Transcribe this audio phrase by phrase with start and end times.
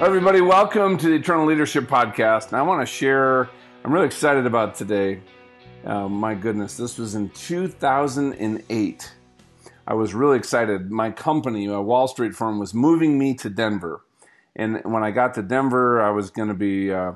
[0.00, 2.48] everybody, welcome to the Eternal Leadership Podcast.
[2.48, 3.50] And I want to share,
[3.84, 5.20] I'm really excited about today.
[5.84, 9.12] Uh, my goodness, this was in 2008.
[9.86, 10.90] I was really excited.
[10.90, 14.00] My company, a Wall Street firm, was moving me to Denver.
[14.56, 17.12] And when I got to Denver, I was going to be uh,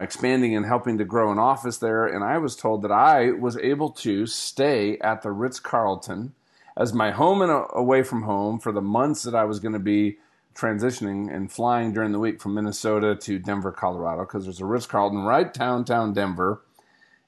[0.00, 2.04] expanding and helping to grow an office there.
[2.04, 6.34] And I was told that I was able to stay at the Ritz Carlton
[6.76, 9.78] as my home and away from home for the months that I was going to
[9.78, 10.18] be
[10.54, 14.86] transitioning and flying during the week from Minnesota to Denver, Colorado, because there's a Ritz
[14.86, 16.62] Carlton right downtown Denver.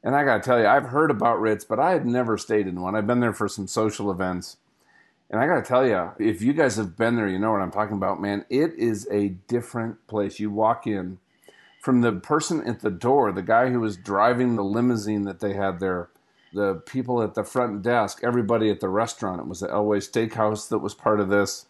[0.03, 2.67] And I got to tell you, I've heard about Ritz, but I had never stayed
[2.67, 2.95] in one.
[2.95, 4.57] I've been there for some social events.
[5.29, 7.61] And I got to tell you, if you guys have been there, you know what
[7.61, 8.45] I'm talking about, man.
[8.49, 10.39] It is a different place.
[10.39, 11.19] You walk in
[11.83, 15.55] from the person at the door, the guy who was driving the limousine that they
[15.55, 16.11] had there,
[16.53, 19.41] the people at the front desk, everybody at the restaurant.
[19.41, 21.67] It was the Elway Steakhouse that was part of this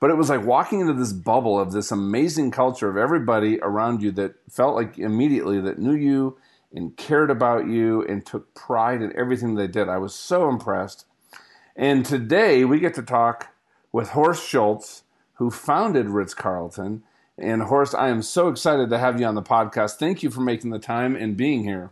[0.00, 4.02] but it was like walking into this bubble of this amazing culture of everybody around
[4.02, 6.36] you that felt like immediately that knew you
[6.74, 9.88] and cared about you and took pride in everything they did.
[9.88, 11.06] I was so impressed.
[11.74, 13.48] And today we get to talk
[13.92, 15.02] with Horst Schulze,
[15.34, 17.02] who founded Ritz Carlton.
[17.38, 19.96] And Horst, I am so excited to have you on the podcast.
[19.96, 21.90] Thank you for making the time and being here.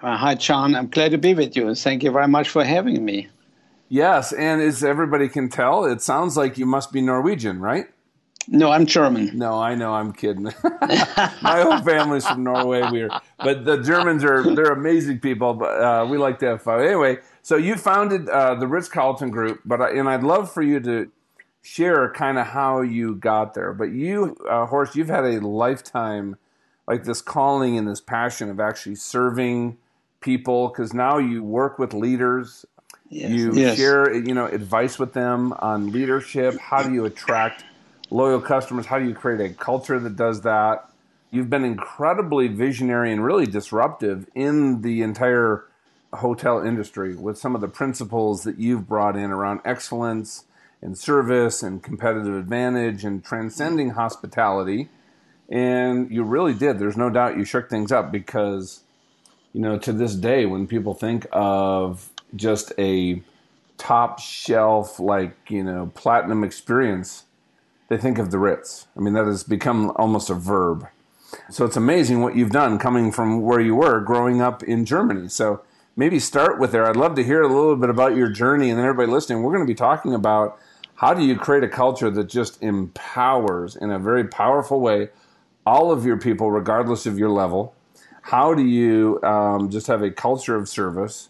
[0.00, 0.76] Uh, hi, John.
[0.76, 1.66] I'm glad to be with you.
[1.66, 3.28] And thank you very much for having me.
[3.88, 7.86] Yes, and as everybody can tell, it sounds like you must be Norwegian, right?
[8.50, 9.36] No, I'm German.
[9.36, 10.44] No, I know, I'm kidding.
[11.42, 12.82] My whole family's from Norway.
[12.90, 15.52] We're, but the Germans are they're amazing people.
[15.54, 16.80] But uh, we like to have fun.
[16.80, 20.62] Anyway, so you founded uh, the Ritz Carlton Group, but I, and I'd love for
[20.62, 21.10] you to
[21.60, 23.74] share kind of how you got there.
[23.74, 26.36] But you, uh, Horst, you've had a lifetime
[26.86, 29.76] like this calling and this passion of actually serving
[30.20, 32.64] people because now you work with leaders
[33.10, 33.30] Yes.
[33.30, 33.76] You yes.
[33.76, 36.58] share, you know, advice with them on leadership.
[36.58, 37.64] How do you attract
[38.10, 38.86] loyal customers?
[38.86, 40.90] How do you create a culture that does that?
[41.30, 45.64] You've been incredibly visionary and really disruptive in the entire
[46.12, 50.44] hotel industry with some of the principles that you've brought in around excellence
[50.80, 54.88] and service and competitive advantage and transcending hospitality.
[55.50, 56.78] And you really did.
[56.78, 58.80] There's no doubt you shook things up because,
[59.52, 63.22] you know, to this day, when people think of just a
[63.76, 67.24] top shelf, like, you know, platinum experience,
[67.88, 68.86] they think of the Ritz.
[68.96, 70.86] I mean, that has become almost a verb.
[71.50, 75.28] So it's amazing what you've done coming from where you were growing up in Germany.
[75.28, 75.62] So
[75.96, 76.86] maybe start with there.
[76.86, 79.42] I'd love to hear a little bit about your journey and then everybody listening.
[79.42, 80.58] We're going to be talking about
[80.96, 85.10] how do you create a culture that just empowers in a very powerful way
[85.66, 87.74] all of your people, regardless of your level.
[88.22, 91.28] How do you um, just have a culture of service?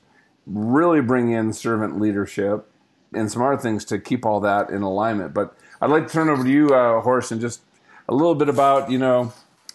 [0.49, 2.71] Really bring in servant leadership
[3.13, 5.35] and some other things to keep all that in alignment.
[5.35, 7.61] But I'd like to turn over to you, uh, Horst, and just
[8.09, 9.33] a little bit about you know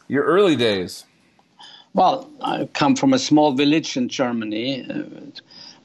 [0.07, 1.05] your early days.
[1.93, 4.85] Well, I come from a small village in Germany.
[4.89, 5.03] Uh,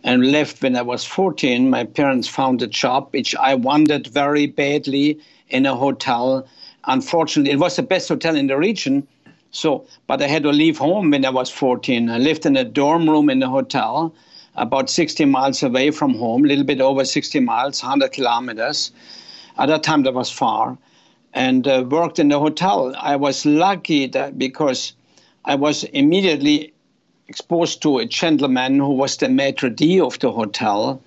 [0.04, 1.69] and left when I was 14.
[1.70, 5.19] My parents found a job which I wanted very badly
[5.49, 6.47] in a hotel.
[6.84, 9.06] Unfortunately, it was the best hotel in the region.
[9.50, 12.10] So, but I had to leave home when I was 14.
[12.10, 14.15] I lived in a dorm room in a hotel
[14.58, 18.91] about 60 miles away from home, a little bit over 60 miles, 100 kilometers.
[19.56, 20.76] At that time, that was far,
[21.32, 22.94] and uh, worked in the hotel.
[22.98, 24.92] I was lucky that because
[25.44, 26.72] I was immediately
[27.28, 31.02] exposed to a gentleman who was the maitre d' of the hotel,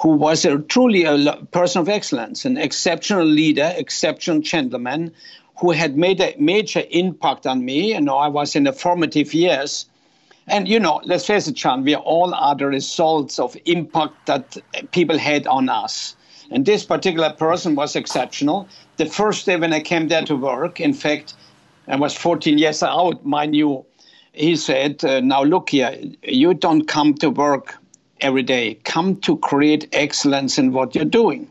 [0.00, 5.12] who was a, truly a person of excellence, an exceptional leader, exceptional gentleman,
[5.58, 7.94] who had made a major impact on me.
[7.94, 9.86] You know, I was in the formative years
[10.46, 14.56] and you know, let's face it, John, we all are the results of impact that
[14.92, 16.16] people had on us.
[16.50, 18.68] And this particular person was exceptional.
[18.98, 21.34] The first day when I came there to work, in fact,
[21.88, 23.84] I was 14 years out, mind you,
[24.32, 27.76] he said, uh, Now look here, you don't come to work
[28.20, 31.48] every day, come to create excellence in what you're doing.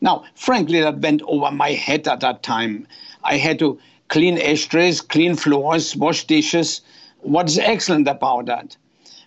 [0.00, 2.86] Now, frankly, that went over my head at that time.
[3.24, 3.78] I had to
[4.08, 6.80] clean ashtrays, clean floors, wash dishes
[7.22, 8.76] what is excellent about that.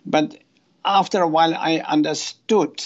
[0.05, 0.37] But
[0.85, 2.83] after a while, I understood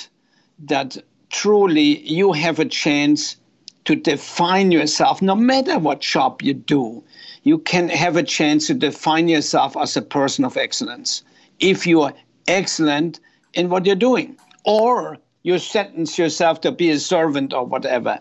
[0.59, 0.97] that
[1.29, 3.37] truly you have a chance
[3.85, 7.03] to define yourself no matter what job you do.
[7.43, 11.23] You can have a chance to define yourself as a person of excellence
[11.59, 12.13] if you are
[12.47, 13.19] excellent
[13.53, 18.19] in what you're doing, or you sentence yourself to be a servant or whatever.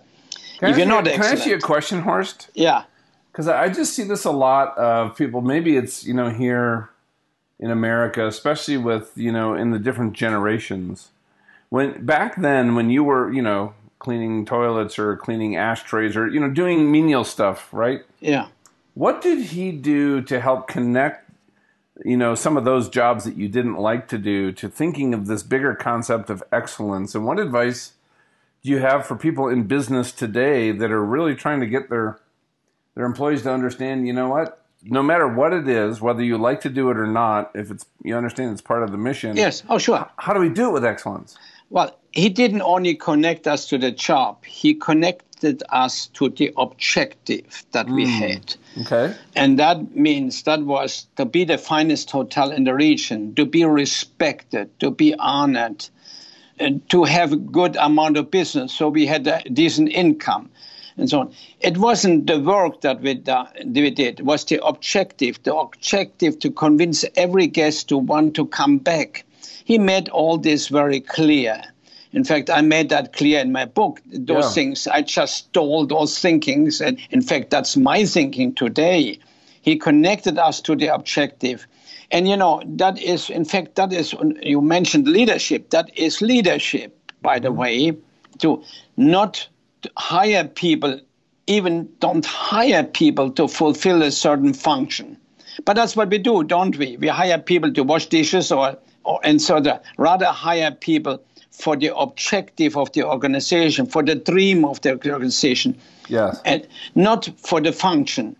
[0.58, 1.22] Can if you're not excellent.
[1.22, 2.48] Can I ask you a question, Horst?
[2.54, 2.84] Yeah
[3.36, 5.42] because I just see this a lot of people.
[5.42, 6.88] Maybe it's you know here
[7.60, 11.10] in America, especially with you know in the different generations.
[11.68, 16.40] When back then, when you were you know cleaning toilets or cleaning ashtrays or you
[16.40, 18.00] know doing menial stuff, right?
[18.20, 18.48] Yeah.
[18.94, 21.30] What did he do to help connect,
[22.02, 25.26] you know, some of those jobs that you didn't like to do to thinking of
[25.26, 27.14] this bigger concept of excellence?
[27.14, 27.92] And what advice
[28.62, 32.18] do you have for people in business today that are really trying to get their
[32.96, 34.62] their employees to understand, you know what?
[34.82, 37.87] No matter what it is, whether you like to do it or not, if it's
[38.02, 39.37] you understand it's part of the mission.
[39.37, 39.62] Yes.
[39.69, 40.08] Oh, sure.
[40.16, 41.37] How do we do it with excellence?
[41.70, 47.64] Well, he didn't only connect us to the job, he connected us to the objective
[47.72, 48.19] that we Mm.
[48.19, 48.54] had.
[48.81, 49.14] Okay.
[49.34, 53.64] And that means that was to be the finest hotel in the region, to be
[53.64, 55.87] respected, to be honored,
[56.58, 58.72] and to have a good amount of business.
[58.72, 60.49] So we had a decent income
[60.96, 61.34] and so on.
[61.60, 67.04] It wasn't the work that we, did, it was the objective, the objective to convince
[67.16, 69.25] every guest to want to come back.
[69.64, 71.62] He made all this very clear.
[72.12, 74.00] In fact, I made that clear in my book.
[74.06, 74.50] Those Yeah.
[74.50, 76.81] things, I just stole those thinkings.
[76.81, 79.19] And in fact, that's my thinking today.
[79.60, 81.66] He connected us to the objective.
[82.10, 85.70] And you know, that is, in fact, that is, uh, you mentioned leadership.
[85.70, 87.58] That is leadership, by the mm-hmm.
[87.58, 87.96] way,
[88.38, 88.62] to
[88.96, 89.49] not
[89.96, 91.00] hire people,
[91.46, 95.16] even don't hire people to fulfill a certain function.
[95.64, 96.96] But that's what we do, don't we?
[96.96, 101.76] We hire people to wash dishes or, or and so the, rather hire people for
[101.76, 105.78] the objective of the organization, for the dream of the organization,
[106.08, 106.40] Yes.
[106.44, 108.36] and not for the function.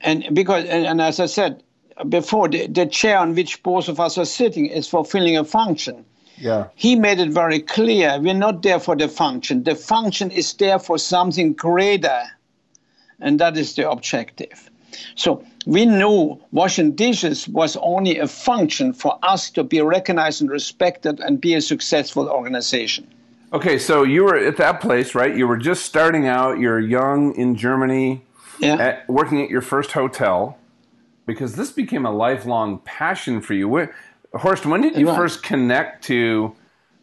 [0.00, 1.62] And because, and, and as I said
[2.08, 6.04] before, the, the chair on which both of us are sitting is fulfilling a function.
[6.38, 6.66] Yeah.
[6.74, 9.64] He made it very clear we're not there for the function.
[9.64, 12.22] The function is there for something greater,
[13.20, 14.70] and that is the objective.
[15.14, 20.50] So we knew washing dishes was only a function for us to be recognized and
[20.50, 23.06] respected and be a successful organization.
[23.52, 25.34] Okay, so you were at that place, right?
[25.34, 26.58] You were just starting out.
[26.58, 28.22] You're young in Germany,
[28.58, 28.74] Yeah.
[28.76, 30.58] at, working at your first hotel,
[31.26, 33.68] because this became a lifelong passion for you.
[33.68, 33.94] Where,
[34.38, 35.16] Horst, when did you Right.
[35.16, 36.52] first connect to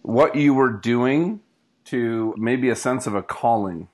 [0.02, 1.40] what you were doing
[1.86, 3.88] to maybe a sense of a calling?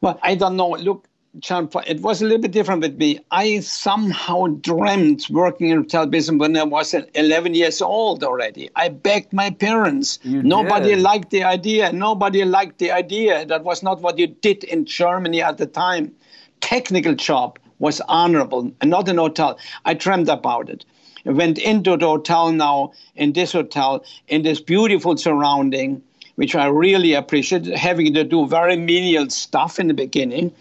[0.00, 0.70] Well, I don't know.
[0.70, 1.06] Look,
[1.40, 3.20] John, it was a little bit different with me.
[3.30, 8.70] I somehow dreamt working in hotel business when I was 11 years old already.
[8.76, 10.18] I begged my parents.
[10.22, 11.00] You Nobody did.
[11.00, 11.92] liked the idea.
[11.92, 13.44] Nobody liked the idea.
[13.44, 16.12] That was not what you did in Germany at the time.
[16.60, 19.58] Technical job was honorable, not an hotel.
[19.84, 20.84] I dreamt about it.
[21.26, 26.02] I went into the hotel now, in this hotel, in this beautiful surrounding,
[26.36, 30.52] which I really appreciate, having to do very menial stuff in the beginning.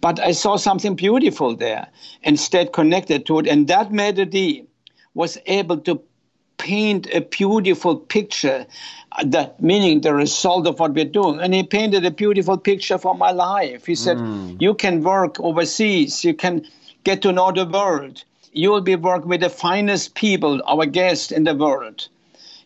[0.00, 1.88] But I saw something beautiful there
[2.22, 3.46] and stayed connected to it.
[3.46, 4.66] And that maitre d'
[5.14, 6.00] was able to
[6.56, 8.66] paint a beautiful picture,
[9.24, 11.40] the, meaning the result of what we're doing.
[11.40, 13.86] And he painted a beautiful picture for my life.
[13.86, 14.60] He said, mm.
[14.60, 16.66] You can work overseas, you can
[17.04, 18.24] get to know the world.
[18.58, 22.08] You will be working with the finest people, our guests in the world,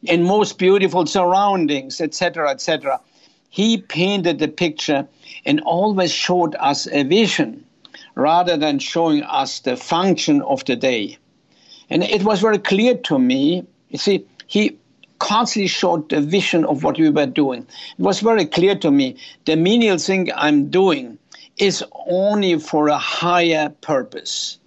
[0.03, 2.99] in most beautiful surroundings, etc., etc.
[3.51, 5.07] He painted the picture
[5.45, 7.67] and always showed us a vision
[8.15, 11.19] rather than showing us the function of the day.
[11.91, 13.67] And it was very clear to me.
[13.91, 14.79] You see, he
[15.19, 17.67] constantly showed the vision of what we were doing.
[17.99, 21.19] It was very clear to me the menial thing I'm doing
[21.59, 24.59] is only for a higher purpose.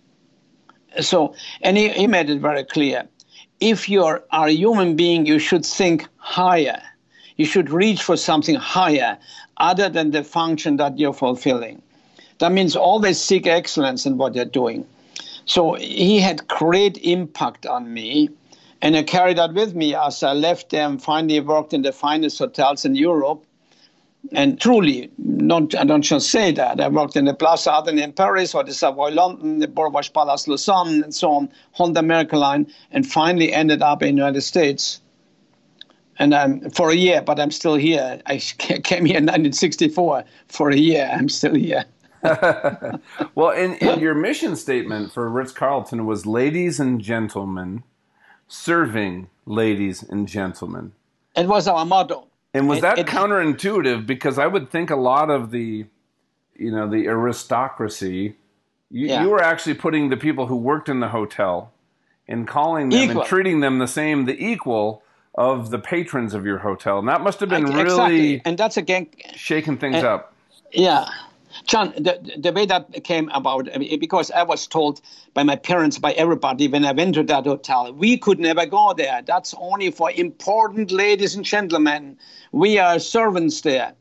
[1.02, 3.08] So, and he, he made it very clear.
[3.60, 6.82] If you are a human being, you should think higher.
[7.38, 9.18] You should reach for something higher
[9.58, 11.82] other than the function that you're fulfilling.
[12.40, 14.86] That means always seek excellence in what you're doing.
[15.46, 18.30] So he had great impact on me,
[18.82, 21.92] and I carried that with me as I left there and finally worked in the
[21.92, 23.46] finest hotels in Europe.
[24.32, 26.80] And truly, not, I don't just say that.
[26.82, 30.48] I worked in the Plaza Athénée in Paris, or the Savoy London, the Beau-Rivage Palace
[30.48, 35.02] Lausanne, and so on, Holland America Line, and finally ended up in the United States.
[36.18, 38.22] And I'm for a year, but I'm still here.
[38.26, 41.10] I came here in 1964 for a year.
[41.12, 41.86] I'm still here.
[43.36, 47.84] Well, in, in your mission statement for Ritz Carlton was ladies and gentlemen,
[48.48, 50.94] serving ladies and gentlemen.
[51.36, 52.28] It was our motto.
[52.56, 54.06] And was It- that it- counterintuitive?
[54.08, 55.86] Because I would think a lot of the,
[56.56, 58.36] you know, the aristocracy,
[58.90, 59.24] you, Yeah.
[59.24, 61.72] you were actually putting the people who worked in the hotel
[62.28, 63.22] and calling them Equal.
[63.22, 65.04] and treating them the same, the equal
[65.38, 66.98] of the patrons of your hotel.
[66.98, 67.84] And that must have been Exactly.
[67.84, 70.34] really And that's again shaking things and- up.
[70.72, 71.06] Yeah.
[71.66, 75.02] John, the, the way that came about, I mean, because I was told
[75.34, 78.94] by my parents, by everybody, when I went to that hotel, we could never go
[78.94, 79.22] there.
[79.26, 82.18] That's only for important ladies and gentlemen.
[82.52, 83.94] We are servants there.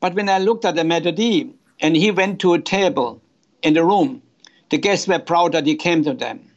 [0.00, 3.20] But when I looked at the maitre and he went to a table
[3.62, 4.22] in the room
[4.70, 6.50] the guests were proud that he came to them.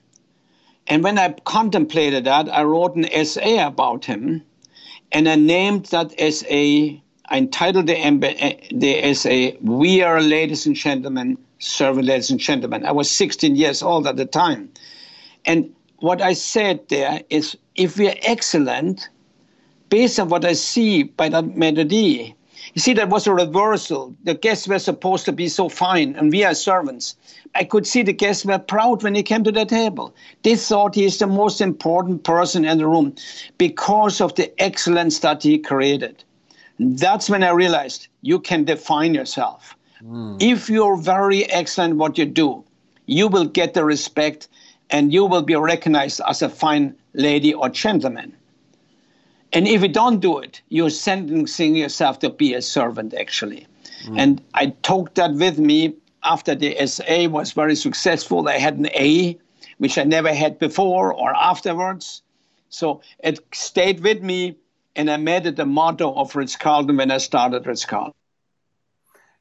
[0.88, 4.44] And when I contemplated that, I wrote an essay about him,
[5.12, 7.02] and I named that essay,
[7.32, 12.86] Entitled the, eh, the essay, We Are Ladies and Gentlemen, Serving Ladies and Gentlemen.
[12.86, 14.70] I was 16 years old at the time.
[15.46, 19.10] And what I said there is if we're excellent,
[19.90, 22.36] based on what I see by that maitre d',
[22.74, 24.16] you see, that was a reversal.
[24.24, 27.16] The guests were supposed to be so fine, and we are servants.
[27.56, 30.14] I could see the guests were proud when he came to the table.
[30.44, 33.16] They thought he is the most important person in the room
[33.58, 36.24] because of the excellence that he created.
[36.82, 39.76] That's when I realized you can define yourself.
[40.04, 40.42] Mm.
[40.42, 42.64] If you're very excellent what you do,
[43.06, 44.48] you will get the respect
[44.90, 48.36] and you will be recognized as a fine lady or gentleman.
[49.54, 53.68] And if you don't do it, you're sentencing yourself to be a servant, actually.
[54.06, 54.20] Mm.
[54.20, 58.48] And I took that with me after the SA was very successful.
[58.48, 59.38] I had an A,
[59.78, 62.24] which I never had before or afterwards.
[62.70, 64.56] So it stayed with me,
[64.96, 68.14] and I made it the motto of Ritz Carlton when I started Ritz Carlton.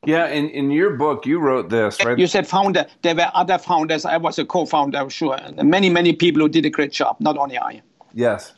[0.07, 2.19] Yeah, in, in your book, you wrote this, right?
[2.19, 2.87] You said founder.
[3.02, 4.07] There were other founders.
[4.07, 5.35] I was a co founder, I'm sure.
[5.35, 7.83] And many, many people who did a great job, not only I.
[8.14, 8.54] Yes.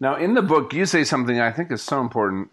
[0.00, 2.50] Now, in the book, you say something I think is so important.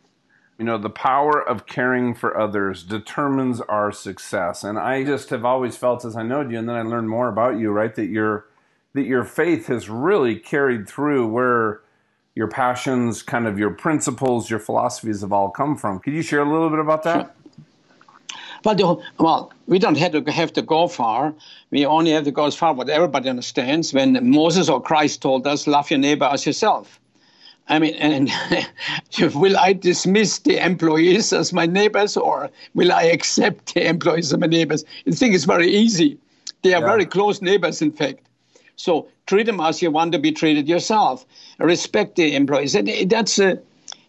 [0.57, 4.63] You know, the power of caring for others determines our success.
[4.63, 7.27] And I just have always felt as I know you, and then I learned more
[7.27, 8.45] about you, right, that your
[8.93, 11.81] that your faith has really carried through where
[12.39, 15.99] your passions, kind of your principles, your philosophies have all come from.
[15.99, 17.35] Could you share a little bit about that?
[18.63, 21.33] Well, the, well, we don't have to have to go far.
[21.69, 23.93] We only have to go as far what everybody understands.
[23.93, 26.97] When Moses or Christ told us, "Love your neighbor as yourself,"
[27.67, 28.31] I mean, and
[29.35, 34.39] will I dismiss the employees as my neighbors or will I accept the employees as
[34.39, 34.85] my neighbors?
[35.03, 36.17] The thing is very easy.
[36.61, 36.87] They are yeah.
[36.93, 38.28] very close neighbors, in fact.
[38.79, 41.25] So treat them as you want to be treated yourself.
[41.57, 42.77] Respect the employees.
[43.07, 43.59] That's a,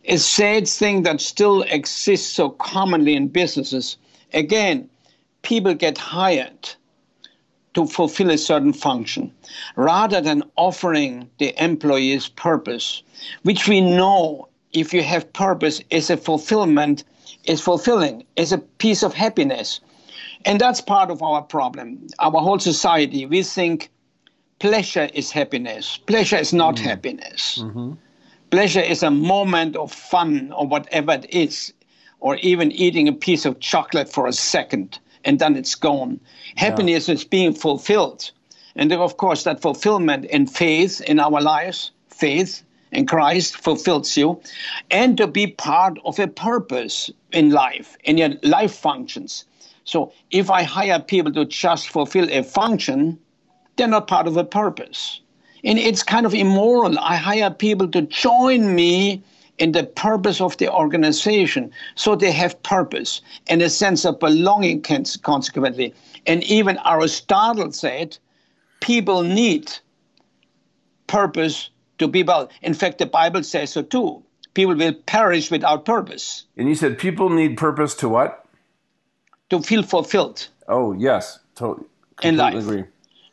[0.04, 3.96] a sad thing that still exists so commonly in businesses.
[4.32, 4.88] Again,
[5.42, 6.70] people get hired
[7.74, 9.32] to fulfill a certain function
[9.74, 13.02] rather than offering the employees purpose,
[13.42, 17.02] which we know if you have purpose is a fulfillment,
[17.44, 19.80] is fulfilling, is a piece of happiness.
[20.44, 22.06] And that's part of our problem.
[22.20, 23.90] Our whole society, we think
[24.60, 25.96] pleasure is happiness.
[25.96, 26.84] Pleasure is not mm-hmm.
[26.84, 27.58] happiness.
[27.60, 27.92] Mm-hmm.
[28.50, 31.72] Pleasure is a moment of fun or whatever it is,
[32.20, 36.20] or even eating a piece of chocolate for a second and then it's gone.
[36.56, 37.14] Happiness yeah.
[37.14, 38.30] is being fulfilled.
[38.76, 42.62] And of course, that fulfillment in faith in our lives, faith
[42.92, 44.40] in Christ fulfills you,
[44.90, 49.44] and to be part of a purpose in life, in your life functions.
[49.84, 53.18] So if I hire people to just fulfill a function,
[53.80, 55.22] they're not part of a purpose.
[55.64, 56.98] And it's kind of immoral.
[56.98, 59.22] I hire people to join me
[59.56, 61.72] in the purpose of the organization.
[61.94, 65.94] So they have purpose and a sense of belonging, consequently.
[66.26, 68.18] And even Aristotle said
[68.80, 69.72] people need
[71.06, 72.50] purpose to be well.
[72.60, 74.22] In fact, the Bible says so too.
[74.52, 76.44] People will perish without purpose.
[76.58, 78.44] And you said people need purpose to what?
[79.48, 80.48] To feel fulfilled.
[80.68, 81.38] Oh, yes.
[81.54, 81.86] Totally.
[82.22, 82.54] In life.
[82.54, 82.84] Agree.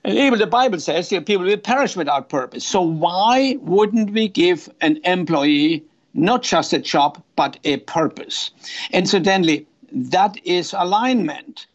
[0.07, 2.65] And even the Bible says that people will perish without purpose.
[2.65, 5.83] So why wouldn't we give an employee
[6.17, 8.51] not just a job, but a purpose.
[8.91, 11.67] Incidentally, that is alignment.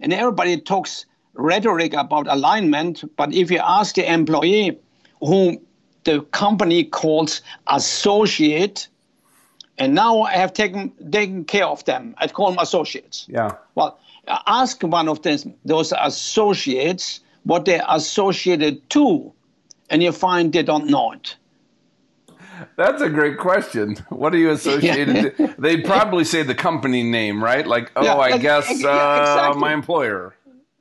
[0.00, 4.78] And everybody talks rhetoric about alignment, but if you ask the employee
[5.20, 5.58] whom
[6.04, 8.88] the company calls associate,
[9.78, 12.14] and now I have taken taken care of them.
[12.18, 13.26] I call them associates.
[13.28, 13.52] Yeah.
[13.74, 13.98] Well,
[14.46, 19.32] ask one of them, those associates what they're associated to,
[19.88, 21.36] and you find they don't know it.
[22.76, 23.96] That's a great question.
[24.08, 25.34] What are you associated?
[25.38, 25.54] Yeah.
[25.56, 27.66] They probably say the company name, right?
[27.66, 29.60] Like, oh, yeah, I guess uh, exactly.
[29.60, 30.34] my employer.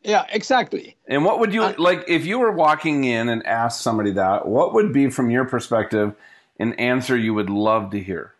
[0.03, 0.95] Yeah, exactly.
[1.07, 4.47] And what would you uh, like if you were walking in and asked somebody that?
[4.47, 6.15] What would be, from your perspective,
[6.59, 8.34] an answer you would love to hear?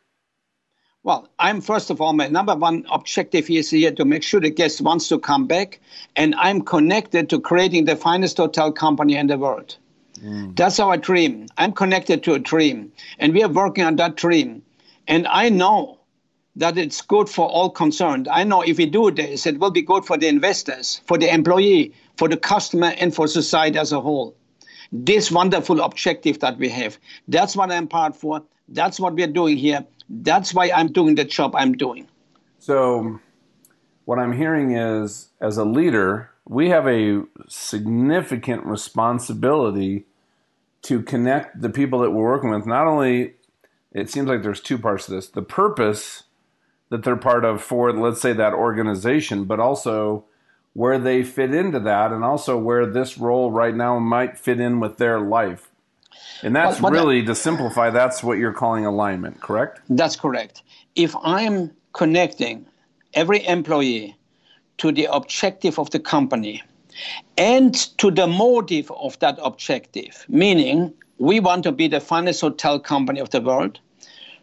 [1.06, 4.50] Well, I'm first of all, my number one objective is here to make sure the
[4.50, 5.80] guest wants to come back,
[6.16, 9.78] and I'm connected to creating the finest hotel company in the world.
[10.18, 10.56] Mm.
[10.56, 11.46] That's our dream.
[11.60, 14.64] I'm connected to a dream, and we are working on that dream.
[15.08, 16.00] And I know
[16.56, 18.28] that it's good for all concerned.
[18.28, 21.32] I know if we do this, it will be good for the investors, for the
[21.32, 24.36] employee, for the customer, and for society as a whole.
[24.92, 26.98] This wonderful objective that we have.
[27.28, 28.42] That's what I'm part for.
[28.70, 29.86] That's what we're doing here.
[30.10, 32.08] That's why I'm doing the job I'm doing.
[32.60, 33.20] So,
[34.06, 40.06] what I'm hearing is, as a leader, we have a significant responsibility
[40.84, 42.68] to connect the people that we're working with.
[42.68, 43.34] Not only,
[43.92, 46.24] it seems like there's two parts to this the purpose
[46.90, 50.26] that they're part of for, let's say, that organization, but also
[50.74, 54.80] where they fit into that and also where this role right now might fit in
[54.80, 55.72] with their life.
[56.44, 59.82] And that's well, really, to simplify, that's what you're calling alignment, correct?
[59.90, 60.64] That's correct.
[60.96, 62.66] If I'm connecting
[63.14, 64.16] every employee
[64.78, 66.62] to the objective of the company
[67.38, 72.80] and to the motive of that objective, meaning we want to be the finest hotel
[72.80, 73.80] company of the world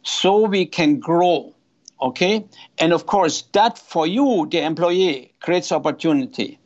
[0.02, 1.54] so we can grow.
[2.00, 2.44] Okay?
[2.78, 6.58] And of course, that for you, the employee, creates opportunity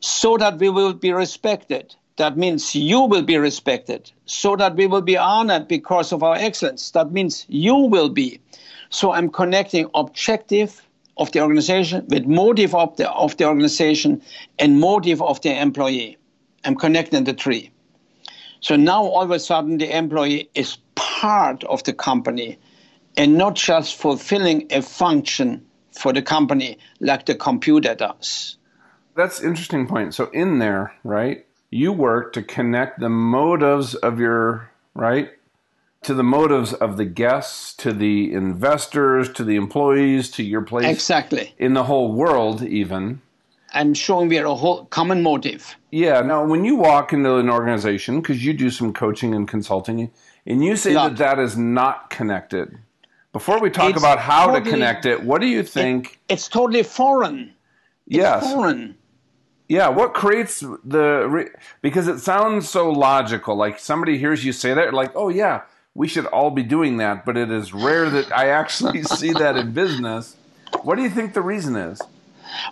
[0.00, 1.94] so that we will be respected.
[2.16, 6.36] That means you will be respected, so that we will be honored because of our
[6.36, 6.90] excellence.
[6.92, 8.40] That means you will be.
[8.90, 10.80] So I'm connecting objective
[11.16, 14.22] of the organization with motive of the, of the organization
[14.58, 16.16] and motive of the employee.
[16.64, 17.70] I'm connecting the three.
[18.60, 22.58] So now all of a sudden the employee is part of the company
[23.16, 28.56] and not just fulfilling a function for the company like the computer does.
[29.16, 30.14] That's interesting point.
[30.14, 35.30] So in there, right, you work to connect the motives of your right
[36.02, 40.86] to the motives of the guests, to the investors, to the employees, to your place.
[40.86, 41.54] Exactly.
[41.58, 43.22] In the whole world, even.
[43.72, 45.76] I'm showing we are a whole common motive.
[45.90, 46.20] Yeah.
[46.20, 50.10] Now, when you walk into an organization, because you do some coaching and consulting,
[50.46, 52.78] and you say that that is not connected,
[53.32, 56.20] before we talk it's about how totally, to connect it, what do you think?
[56.28, 57.52] It, it's totally foreign.
[58.06, 58.52] It's yes.
[58.52, 58.96] foreign.
[59.68, 63.56] Yeah, what creates the because it sounds so logical.
[63.56, 65.62] Like somebody hears you say that, like, oh yeah,
[65.94, 69.56] we should all be doing that, but it is rare that I actually see that
[69.56, 70.36] in business.
[70.82, 72.00] What do you think the reason is?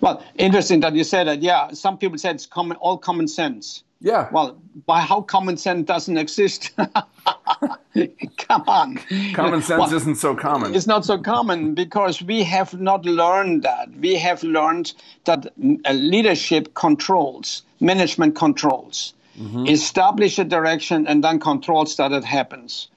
[0.00, 1.42] Well, interesting that you said that.
[1.42, 3.84] Yeah, some people said it's common, all common sense.
[4.02, 4.28] Yeah.
[4.32, 6.72] Well, by how common sense doesn't exist?
[6.76, 8.98] Come on.
[9.32, 10.74] Common sense well, isn't so common.
[10.74, 13.90] It's not so common because we have not learned that.
[14.00, 14.92] We have learned
[15.24, 19.66] that leadership controls, management controls, mm-hmm.
[19.66, 22.88] establish a direction and then controls that it happens.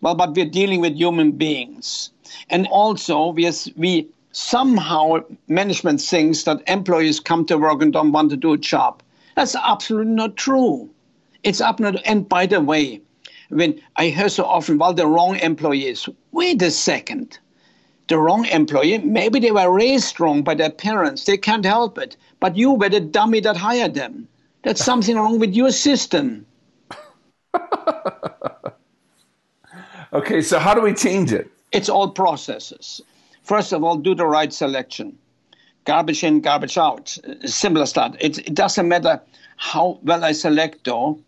[0.00, 2.10] Well, but we're dealing with human beings.
[2.50, 8.30] And also, we, we somehow management thinks that employees come to work and don't want
[8.30, 9.02] to do a job.
[9.36, 10.90] That's absolutely not true.
[11.42, 11.96] It's up not.
[12.04, 13.00] And by the way,
[13.48, 16.08] when I hear so often, well, the wrong employees.
[16.32, 17.38] Wait a second.
[18.08, 21.24] The wrong employee, maybe they were raised wrong by their parents.
[21.24, 22.16] They can't help it.
[22.40, 24.28] But you were the dummy that hired them.
[24.64, 26.46] That's something wrong with your system.
[30.12, 31.50] Okay, so how do we change it?
[31.72, 33.00] It's all processes.
[33.52, 35.18] First of all, do the right selection.
[35.84, 37.18] Garbage in, garbage out.
[37.44, 38.16] Simple as that.
[38.18, 39.20] It, it doesn't matter
[39.58, 41.20] how well I select, though.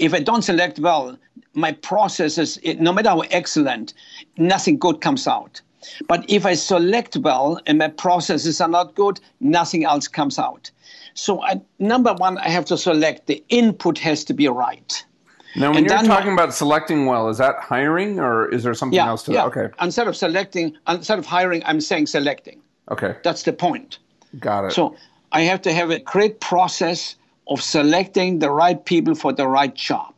[0.00, 1.16] If I don't select well,
[1.54, 3.94] my processes, no matter how excellent,
[4.36, 5.60] nothing good comes out.
[6.08, 10.72] But if I select well and my processes are not good, nothing else comes out.
[11.14, 15.04] So, I, number one, I have to select the input has to be right.
[15.56, 18.96] Now, when and you're talking about selecting well, is that hiring or is there something
[18.96, 19.48] yeah, else to yeah.
[19.48, 19.58] that?
[19.58, 19.74] Okay.
[19.80, 22.60] Instead of selecting, instead of hiring, I'm saying selecting.
[22.90, 23.16] Okay.
[23.24, 23.98] That's the point.
[24.38, 24.72] Got it.
[24.72, 24.96] So
[25.32, 27.16] I have to have a great process
[27.48, 30.14] of selecting the right people for the right job.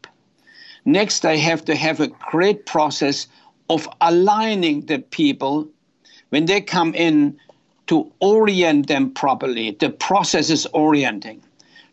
[0.84, 3.26] Next, I have to have a great process
[3.70, 5.68] of aligning the people
[6.30, 7.38] when they come in
[7.86, 9.70] to orient them properly.
[9.70, 11.42] The process is orienting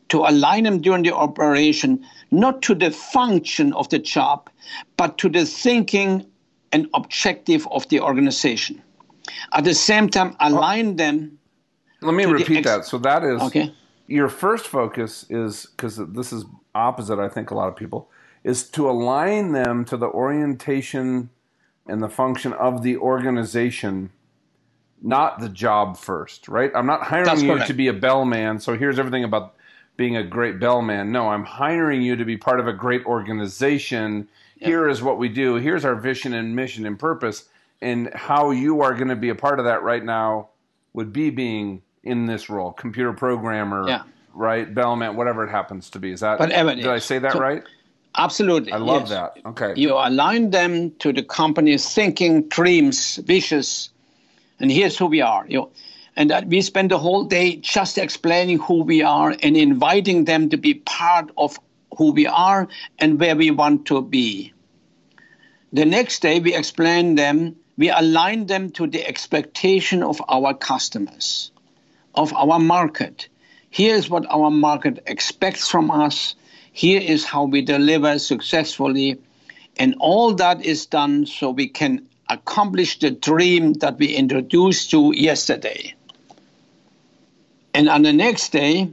[0.10, 4.50] to align them during the operation, not to the function of the job,
[4.98, 6.26] but to the thinking
[6.72, 8.82] and objective of the organization.
[9.54, 11.40] At the same time, align them.
[12.02, 12.86] Let me repeat ex- that.
[12.86, 13.74] So that is okay.
[14.08, 17.20] Your first focus is because this is opposite.
[17.20, 18.10] I think a lot of people
[18.44, 21.30] is to align them to the orientation
[21.88, 24.12] and the function of the organization
[25.02, 26.72] not the job first, right?
[26.76, 27.68] I'm not hiring That's you correct.
[27.68, 28.60] to be a bellman.
[28.60, 29.56] So here's everything about
[30.00, 31.12] being a great bellman.
[31.12, 34.30] No, I'm hiring you to be part of a great organization.
[34.56, 34.68] Yeah.
[34.68, 35.56] Here is what we do.
[35.56, 37.50] Here's our vision and mission and purpose.
[37.82, 40.52] And how you are going to be a part of that right now
[40.94, 44.04] would be being in this role, computer programmer, yeah.
[44.34, 44.74] right?
[44.74, 46.14] Bellman, whatever it happens to be.
[46.14, 47.64] Is that, whatever did I say that so, right?
[48.18, 48.72] Absolutely.
[48.72, 49.10] I love yes.
[49.10, 49.34] that.
[49.48, 49.74] Okay.
[49.76, 53.90] You align them to the company's thinking, dreams, wishes,
[54.62, 55.46] and here's who we are.
[55.50, 55.70] You
[56.16, 60.50] and that we spend the whole day just explaining who we are and inviting them
[60.50, 61.60] to be part of
[61.98, 62.68] who we are
[63.00, 64.54] and where we want to be.
[65.72, 71.52] The next day, we explain them, we align them to the expectation of our customers,
[72.16, 73.28] of our market.
[73.70, 76.36] Here is what our market expects from us.
[76.72, 79.20] Here is how we deliver successfully.
[79.78, 85.14] And all that is done so we can accomplish the dream that we introduced to
[85.16, 85.96] yesterday.
[87.74, 88.92] And on the next day,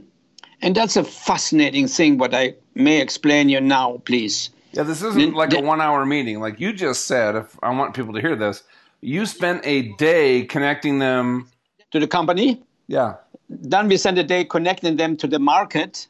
[0.61, 4.49] and that's a fascinating thing, what I may explain you now, please.
[4.71, 6.39] Yeah, this isn't like a one hour meeting.
[6.39, 8.63] Like you just said, if I want people to hear this,
[9.01, 11.49] you spent a day connecting them
[11.91, 12.63] to the company.
[12.87, 13.15] Yeah.
[13.49, 16.07] Then we spent a day connecting them to the market,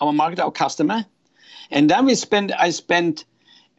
[0.00, 1.04] our market, our customer.
[1.70, 3.24] And then we spent I spent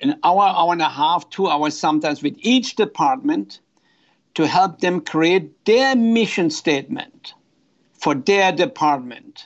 [0.02, 3.60] an hour, hour and a half, two hours sometimes with each department
[4.36, 7.34] to help them create their mission statement
[8.04, 9.46] for their department.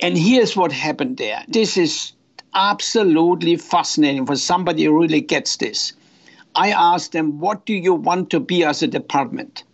[0.00, 1.44] And here's what happened there.
[1.48, 2.14] This is
[2.54, 5.92] absolutely fascinating for somebody who really gets this.
[6.54, 9.64] I asked them, What do you want to be as a department?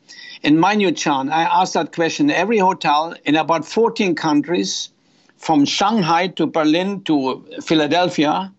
[0.42, 4.90] In my new John, I asked that question every hotel in about 14 countries,
[5.36, 8.52] from Shanghai to Berlin to Philadelphia,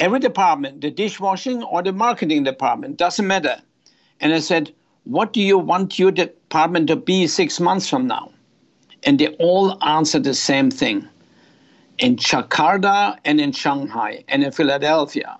[0.00, 3.62] every department, the dishwashing or the marketing department, doesn't matter.
[4.20, 4.72] And I said,
[5.04, 8.32] What do you want your department to be six months from now?
[9.06, 11.08] And they all answered the same thing.
[11.98, 15.38] In Jakarta and in Shanghai and in Philadelphia,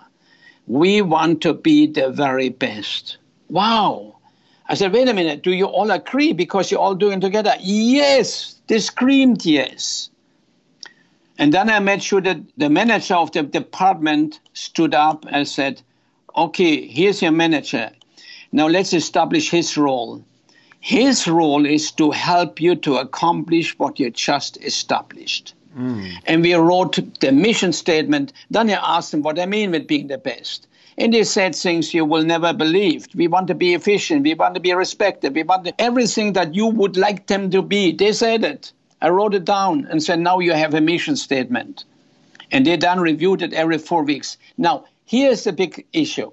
[0.66, 3.18] we want to be the very best.
[3.50, 4.16] Wow.
[4.68, 7.54] I said, wait a minute, do you all agree because you're all doing together?
[7.60, 10.10] Yes, they screamed yes.
[11.38, 15.82] And then I made sure that the manager of the department stood up and said,
[16.36, 17.90] okay, here's your manager.
[18.50, 20.24] Now let's establish his role.
[20.86, 25.52] His role is to help you to accomplish what you just established.
[25.76, 26.12] Mm.
[26.26, 28.32] And we wrote the mission statement.
[28.52, 30.68] Then I asked them what I mean with being the best.
[30.96, 33.08] And they said things you will never believe.
[33.16, 34.22] We want to be efficient.
[34.22, 35.34] We want to be respected.
[35.34, 37.90] We want to, everything that you would like them to be.
[37.90, 38.72] They said it.
[39.02, 41.84] I wrote it down and said, now you have a mission statement.
[42.52, 44.38] And they then reviewed it every four weeks.
[44.56, 46.30] Now, here's the big issue.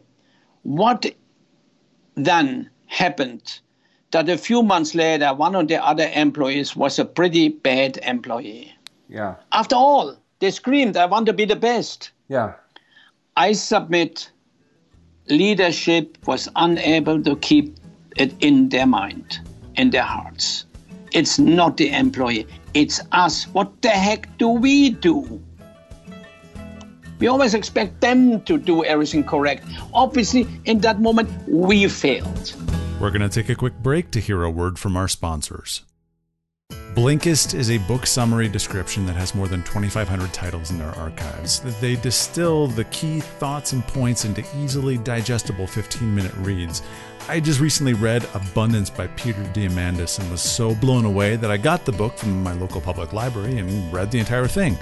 [0.62, 1.08] What
[2.14, 3.62] then happened
[4.14, 8.74] that a few months later, one of the other employees was a pretty bad employee.
[9.10, 9.36] Yeah.
[9.52, 12.12] After all, they screamed, I want to be the best.
[12.30, 12.54] Yeah.
[13.36, 14.32] I submit
[15.30, 17.76] leadership was unable to keep
[18.16, 19.40] it in their mind,
[19.76, 20.66] in their hearts.
[21.12, 23.46] It's not the employee, it's us.
[23.46, 25.42] What the heck do we do?
[27.20, 29.66] We always expect them to do everything correct.
[29.94, 32.54] Obviously, in that moment, we failed.
[33.04, 35.84] We're going to take a quick break to hear a word from our sponsors.
[36.96, 41.60] Blinkist is a book summary description that has more than 2,500 titles in their archives.
[41.82, 46.82] They distill the key thoughts and points into easily digestible 15 minute reads.
[47.28, 51.58] I just recently read Abundance by Peter Diamandis and was so blown away that I
[51.58, 54.78] got the book from my local public library and read the entire thing.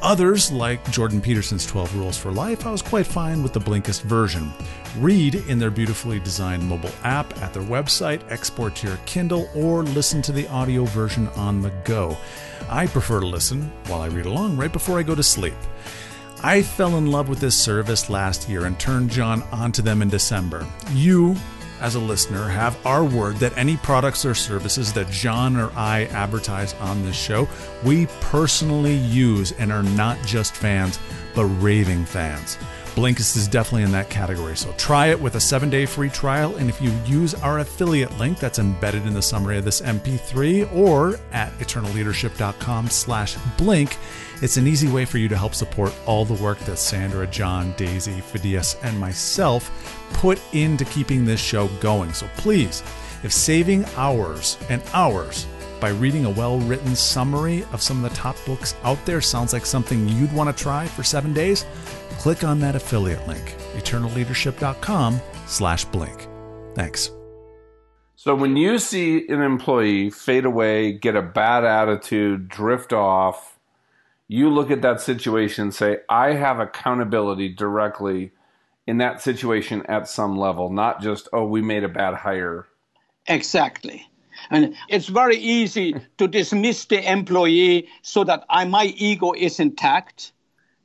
[0.00, 4.02] Others, like Jordan Peterson's 12 Rules for Life, I was quite fine with the Blinkist
[4.02, 4.52] version.
[4.98, 9.82] Read in their beautifully designed mobile app at their website, export to your Kindle, or
[9.82, 12.16] listen to the audio version on the go.
[12.68, 15.56] I prefer to listen while I read along right before I go to sleep.
[16.44, 20.08] I fell in love with this service last year and turned John onto them in
[20.08, 20.64] December.
[20.92, 21.34] You,
[21.80, 26.04] as a listener, have our word that any products or services that John or I
[26.06, 27.48] advertise on this show,
[27.84, 30.98] we personally use and are not just fans,
[31.34, 32.58] but raving fans.
[32.98, 34.56] Blinkist is definitely in that category.
[34.56, 36.56] So try it with a seven day free trial.
[36.56, 40.74] And if you use our affiliate link that's embedded in the summary of this MP3
[40.74, 43.96] or at eternalleadership.com slash blink,
[44.40, 47.72] it's an easy way for you to help support all the work that Sandra, John,
[47.76, 49.70] Daisy, Phidias, and myself
[50.14, 52.12] put into keeping this show going.
[52.12, 52.82] So please,
[53.22, 55.46] if saving hours and hours
[55.80, 59.52] by reading a well written summary of some of the top books out there sounds
[59.52, 61.64] like something you'd want to try for seven days,
[62.18, 66.28] click on that affiliate link, eternalleadership.com slash blink.
[66.74, 67.10] Thanks.
[68.16, 73.57] So when you see an employee fade away, get a bad attitude, drift off,
[74.28, 78.32] you look at that situation and say, I have accountability directly
[78.86, 82.66] in that situation at some level, not just, oh, we made a bad hire.
[83.26, 84.06] Exactly.
[84.50, 90.32] And it's very easy to dismiss the employee so that I, my ego is intact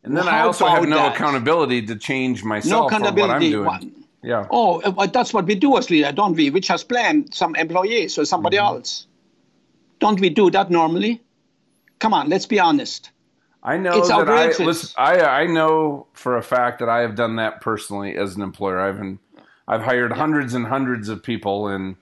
[0.03, 1.15] and then I also have no that?
[1.15, 3.56] accountability to change myself no accountability.
[3.56, 3.93] what I'm doing.
[3.93, 4.06] One.
[4.21, 4.47] Yeah.
[4.51, 6.49] Oh, uh, that's what we do as leader, don't we?
[6.49, 8.77] We just blame some employees or somebody mm-hmm.
[8.77, 9.08] else.
[9.99, 11.21] Don't we do that normally?
[11.99, 13.12] Come on, let's be honest.
[13.63, 14.30] I know it's that.
[14.30, 14.93] I listen.
[14.97, 18.80] I I know for a fact that I have done that personally as an employer.
[18.80, 19.19] I've been,
[19.67, 21.95] I've hired hundreds and hundreds of people, and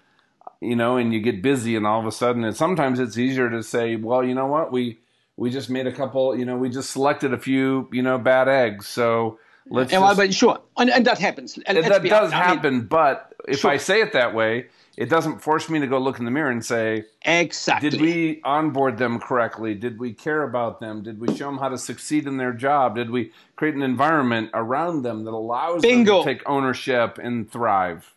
[0.60, 3.50] you know, and you get busy, and all of a sudden, and sometimes it's easier
[3.52, 5.00] to say, well, you know what, we
[5.38, 8.47] we just made a couple, you know, we just selected a few, you know, bad
[8.47, 9.38] eggs, so
[9.69, 9.91] let's.
[9.91, 11.60] Yeah, just, but sure, and, and that happens.
[11.65, 13.71] And that does honest, I mean, happen, but if Sure.
[13.71, 14.67] I say it that way,
[15.01, 17.89] it doesn't force me to go look in the mirror and say, exactly.
[17.89, 19.73] did we onboard them correctly?
[19.73, 21.01] Did we care about them?
[21.01, 22.95] Did we show them how to succeed in their job?
[22.97, 26.17] Did we create an environment around them that allows Bingo.
[26.17, 28.13] them to take ownership and thrive?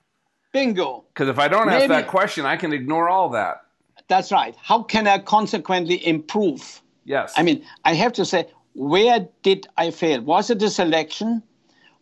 [0.52, 1.04] Bingo.
[1.14, 3.62] Because if I don't ask Maybe- that question, I can ignore all that.
[4.08, 4.54] That's right.
[4.60, 6.82] How can I consequently improve?
[7.06, 7.32] Yes.
[7.38, 10.20] I mean, I have to say, where did I fail?
[10.20, 11.42] Was it the selection?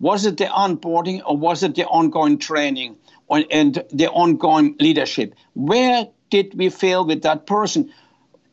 [0.02, 2.96] Was it the onboarding or was it the ongoing training
[3.28, 5.36] or, and the ongoing leadership?
[5.54, 7.92] Where did we fail with that person?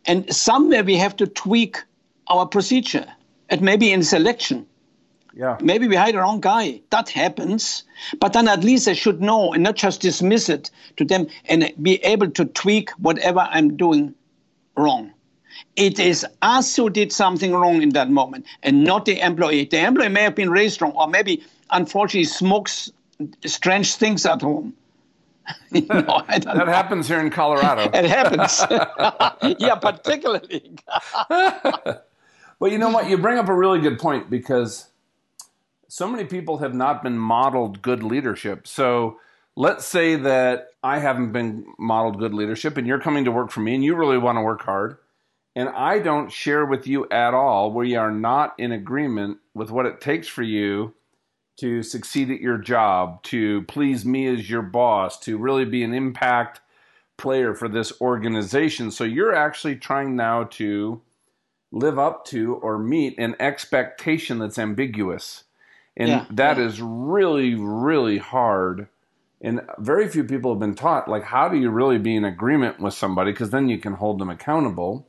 [0.06, 1.78] And somewhere we have to tweak
[2.28, 3.08] our procedure.
[3.50, 4.68] It may be in selection.
[5.34, 5.58] yeah.
[5.60, 6.82] Maybe we hired the wrong guy.
[6.92, 7.84] That happens.
[8.20, 11.74] But then at least I should know and not just dismiss it to them and
[11.82, 14.14] be able to tweak whatever I'm doing
[14.78, 15.14] wrong.
[15.76, 19.66] It is us who did something wrong in that moment and not the employee.
[19.66, 22.92] The employee may have been raised wrong or maybe unfortunately smokes
[23.46, 24.74] strange things at home.
[25.72, 26.66] You know, That know.
[26.66, 27.90] happens here in Colorado.
[27.94, 28.64] It happens.
[29.60, 30.76] yeah, particularly.
[32.60, 33.10] But you know what?
[33.10, 34.90] You bring up a really good point because
[35.88, 38.68] so many people have not been modeled good leadership.
[38.68, 39.20] So
[39.56, 43.62] let's say that I haven't been modeled good leadership and you're coming to work for
[43.62, 44.98] me and you really want to work hard.
[45.60, 47.74] And I don't share with you at all.
[47.74, 50.94] We are not in agreement with what it takes for you
[51.58, 55.94] to succeed at your job, to please me as your boss, to really be an
[55.94, 56.62] impact
[57.18, 58.90] player for this organization.
[58.90, 61.02] So you're actually trying now to
[61.74, 65.44] live up to or meet an expectation that's ambiguous.
[65.98, 66.68] And Yeah, that yeah.
[66.68, 68.88] is really, really hard.
[69.42, 72.80] And very few people have been taught, like, how do you really be in agreement
[72.80, 73.32] with somebody?
[73.34, 75.06] Because then you can hold them accountable.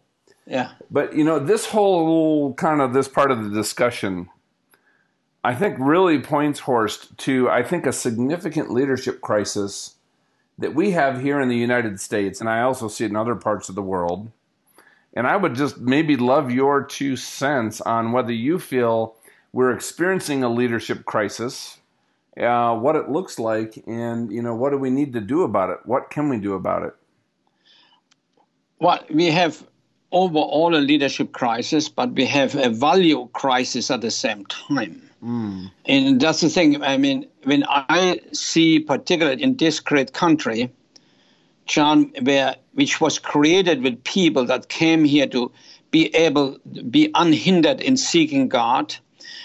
[0.47, 0.73] Yeah.
[0.91, 4.29] But, you know, this whole kind of this part of the discussion,
[5.45, 9.97] I think really points, Horst, to, I think, a significant leadership crisis
[10.59, 12.41] that we have here in the United States.
[12.41, 14.31] And I also see it in other parts of the world.
[15.15, 19.17] And I would just maybe love your two cents on whether you feel
[19.53, 21.79] we're experiencing a leadership crisis,
[22.41, 25.71] uh, what it looks like, and you know what do we need to do about
[25.71, 25.79] it?
[25.85, 26.95] What can we do about it?
[28.79, 29.67] Well, we have
[30.13, 35.03] overall a leadership crisis, but we have a value crisis at the same time.
[35.21, 35.67] Hmm.
[35.85, 36.83] And that's the thing.
[36.83, 40.71] I mean, when I see, particularly in this great country,
[41.67, 45.53] John, where which was created with people that came here to
[45.91, 46.59] be able
[46.91, 48.97] be unhindered in seeking God.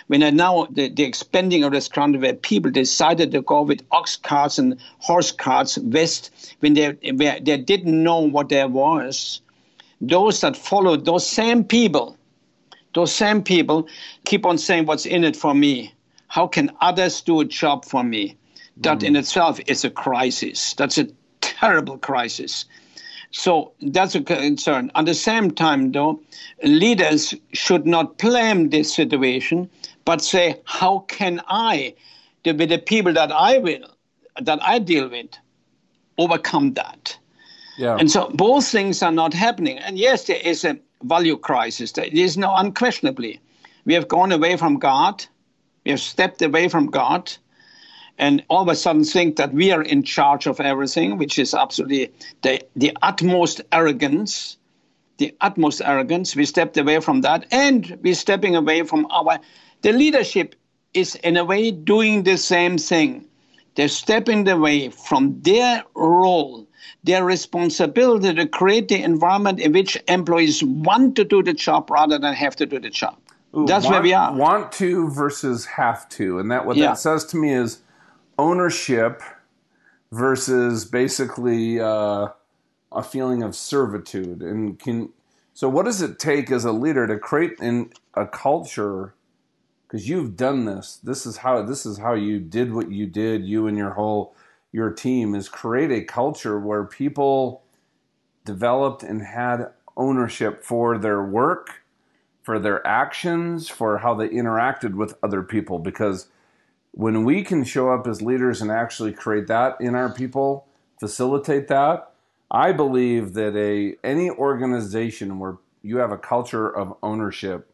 [0.08, 3.84] When I now the, the expanding of this country, where people decided to go with
[3.92, 9.42] ox carts and horse carts west, when they where they didn't know what there was,
[10.02, 12.18] those that followed those same people,
[12.94, 13.88] those same people
[14.26, 15.94] keep on saying, "What's in it for me?
[16.28, 18.38] How can others do a job for me?"
[18.78, 19.08] That mm.
[19.08, 20.74] in itself is a crisis.
[20.74, 21.08] That's a
[21.42, 22.66] terrible crisis.
[23.32, 24.92] So that's a concern.
[24.96, 26.22] At the same time, though,
[26.64, 29.70] leaders should not blame this situation,
[30.06, 31.96] but say, how can I,
[32.46, 33.90] with the people that I will,
[34.42, 35.32] that I deal with,
[36.18, 37.18] overcome that?
[37.78, 37.98] Yeah.
[37.98, 39.78] And so both things are not happening.
[39.80, 41.92] And yes, there is a value crisis.
[41.92, 43.42] There is no unquestionably.
[43.86, 45.26] We have gone away from God.
[45.84, 47.32] We have stepped away from God
[48.18, 51.54] and all of a sudden think that we are in charge of everything, which is
[51.54, 52.12] absolutely
[52.42, 54.58] the, the utmost arrogance.
[55.18, 56.36] The utmost arrogance.
[56.36, 59.40] We stepped away from that, and we're stepping away from our.
[59.82, 60.56] The leadership
[60.94, 63.26] is, in a way, doing the same thing.
[63.76, 66.65] They're stepping away from their role,
[67.06, 72.18] their responsibility to create the environment in which employees want to do the job rather
[72.18, 73.18] than have to do the job.
[73.54, 74.34] That's want, where we are.
[74.34, 76.88] Want to versus have to, and that what Yeah.
[76.88, 77.80] that says to me is
[78.38, 79.22] ownership
[80.12, 82.30] versus basically uh,
[82.92, 84.42] a feeling of servitude.
[84.42, 85.10] And can
[85.54, 89.14] so, what does it take as a leader to create in a culture?
[89.88, 91.00] Because you've done this.
[91.02, 93.46] This is how this is how you did what you did.
[93.46, 94.36] You and your whole
[94.76, 97.64] your team is create a culture where people
[98.44, 101.86] developed and had ownership for their work
[102.46, 105.80] for their actions, for how they interacted with other people.
[105.80, 106.28] Because
[106.92, 110.68] when we can show up as leaders and actually create that in our people,
[111.00, 112.12] facilitate that,
[112.52, 117.68] I believe that a any organization where you have a culture of ownership,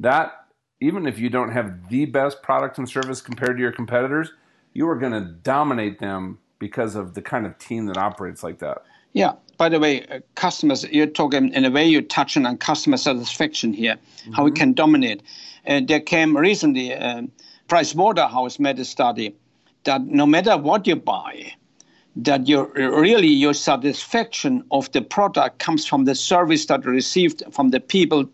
[0.00, 0.46] that
[0.80, 4.32] even if you don't have the best product and service compared to your competitors,
[4.76, 8.58] you are going to dominate them because of the kind of team that operates like
[8.58, 8.82] that.
[9.12, 9.32] Yeah.
[9.56, 13.72] By the way, uh, customers, you're talking in a way you're touching on customer satisfaction
[13.72, 14.32] here, mm-hmm.
[14.32, 15.22] how we can dominate.
[15.66, 17.22] Uh, there came recently, uh,
[17.68, 19.34] Price Waterhouse made a study
[19.84, 21.54] that no matter what you buy,
[22.16, 27.42] that your really your satisfaction of the product comes from the service that you received
[27.50, 28.28] from the people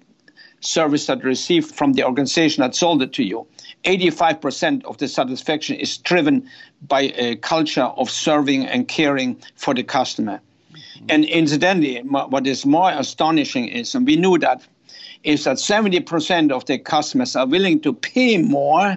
[0.64, 3.46] service that received from the organization that sold it to you
[3.84, 6.48] 85% of the satisfaction is driven
[6.82, 10.40] by a culture of serving and caring for the customer
[10.72, 11.06] mm-hmm.
[11.08, 14.66] and incidentally what is more astonishing is and we knew that
[15.24, 18.96] is that 70% of the customers are willing to pay more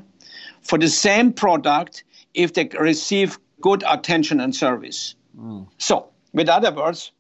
[0.62, 5.16] for the same product if they receive good attention and service.
[5.38, 5.68] Mm.
[5.78, 7.12] So, with other words,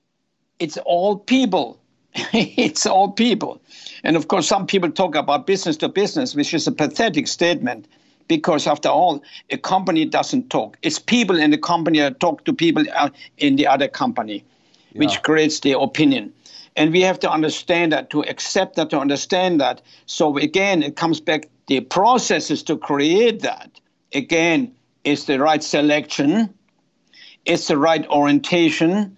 [0.59, 1.79] it's all people.
[2.33, 3.61] it's all people.
[4.03, 7.87] And of course, some people talk about business to business, which is a pathetic statement
[8.27, 10.77] because, after all, a company doesn't talk.
[10.81, 14.45] It's people in the company that talk to people uh, in the other company,
[14.91, 14.99] yeah.
[14.99, 16.33] which creates the opinion.
[16.77, 19.81] And we have to understand that, to accept that, to understand that.
[20.05, 23.71] So, again, it comes back the processes to create that.
[24.13, 24.73] Again,
[25.03, 26.53] is the right selection,
[27.45, 29.17] it's the right orientation,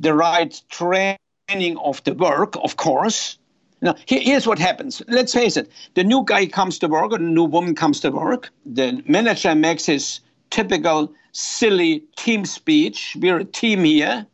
[0.00, 3.38] the right training of the work, of course.
[3.80, 5.00] Now, here's what happens.
[5.06, 8.10] Let's face it the new guy comes to work, or the new woman comes to
[8.10, 8.50] work.
[8.64, 13.16] The manager makes his typical silly team speech.
[13.20, 14.26] We're a team here.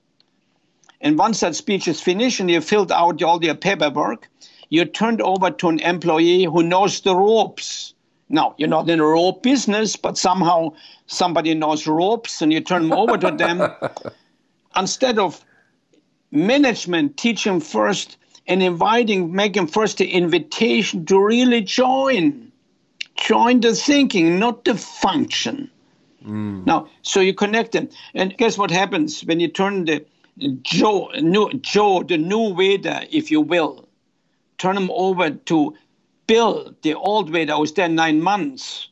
[1.01, 4.29] And once that speech is finished and you've filled out all your paperwork,
[4.70, 7.92] you're turned over to an employee who knows the ropes
[8.33, 10.72] now, you're not in a rope business, but somehow
[11.07, 13.70] somebody knows ropes and you turn them over to them.
[14.77, 15.44] Instead of
[16.32, 18.16] management teaching first
[18.48, 22.50] and inviting, making first the invitation to really join.
[23.16, 25.70] Join the thinking, not the function.
[26.24, 26.66] Mm.
[26.66, 27.88] Now, so you connect them.
[28.14, 30.04] And guess what happens when you turn the
[30.62, 33.86] Joe, new, Joe, the new waiter, if you will,
[34.56, 35.74] turn him over to
[36.26, 38.88] Bill, the old waiter, was there nine months.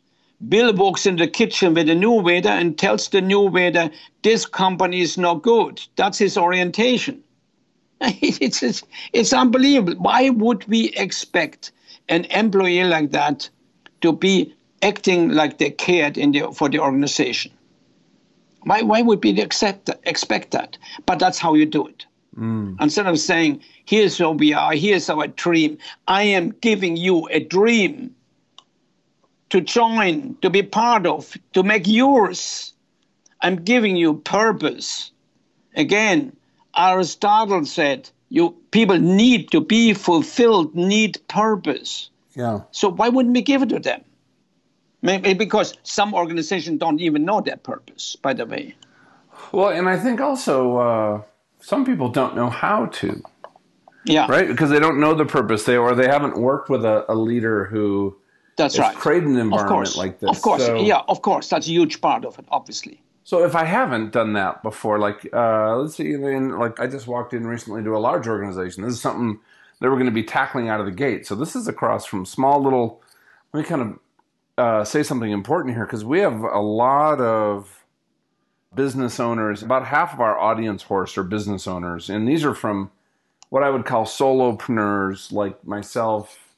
[0.46, 3.90] Bill walks in the kitchen with the new waiter and tells the new waiter,
[4.22, 5.80] This company is not good.
[5.96, 7.22] That's his orientation.
[8.22, 8.82] It's, it's,
[9.12, 9.94] it's unbelievable.
[9.94, 11.72] Why would we expect
[12.08, 13.48] an employee like that
[14.00, 17.52] to be acting like they cared in the, for the organization?
[18.62, 20.78] Why, why would we accept, expect that?
[21.06, 22.06] But that's how you do it.
[22.36, 22.80] Mm.
[22.80, 27.40] Instead of saying, here's who we are, here's our dream, I am giving you a
[27.40, 28.14] dream
[29.50, 32.72] to join, to be part of, to make yours.
[33.42, 35.10] I'm giving you purpose.
[35.74, 36.36] Again,
[36.76, 42.10] Aristotle said, you people need to be fulfilled, need purpose.
[42.34, 42.60] Yeah.
[42.70, 44.04] So why wouldn't we give it to them?
[45.02, 48.76] Maybe because some organizations don't even know their purpose, by the way.
[49.50, 51.22] Well, and I think also uh,
[51.60, 53.22] some people don't know how to.
[54.04, 54.26] Yeah.
[54.28, 54.46] Right?
[54.46, 55.64] Because they don't know the purpose.
[55.64, 58.16] They or they haven't worked with a, a leader who
[58.56, 58.94] that's right.
[58.94, 60.30] created an environment like this.
[60.30, 60.64] Of course.
[60.64, 61.48] So, yeah, of course.
[61.48, 63.02] That's a huge part of it, obviously.
[63.30, 67.32] So if I haven't done that before, like uh, let's see, like I just walked
[67.32, 68.82] in recently to a large organization.
[68.82, 69.38] This is something
[69.80, 71.28] they were going to be tackling out of the gate.
[71.28, 73.00] So this is across from small little.
[73.52, 73.98] Let me kind of
[74.58, 77.84] uh, say something important here because we have a lot of
[78.74, 79.62] business owners.
[79.62, 82.90] About half of our audience Horst are business owners, and these are from
[83.48, 86.56] what I would call solopreneurs like myself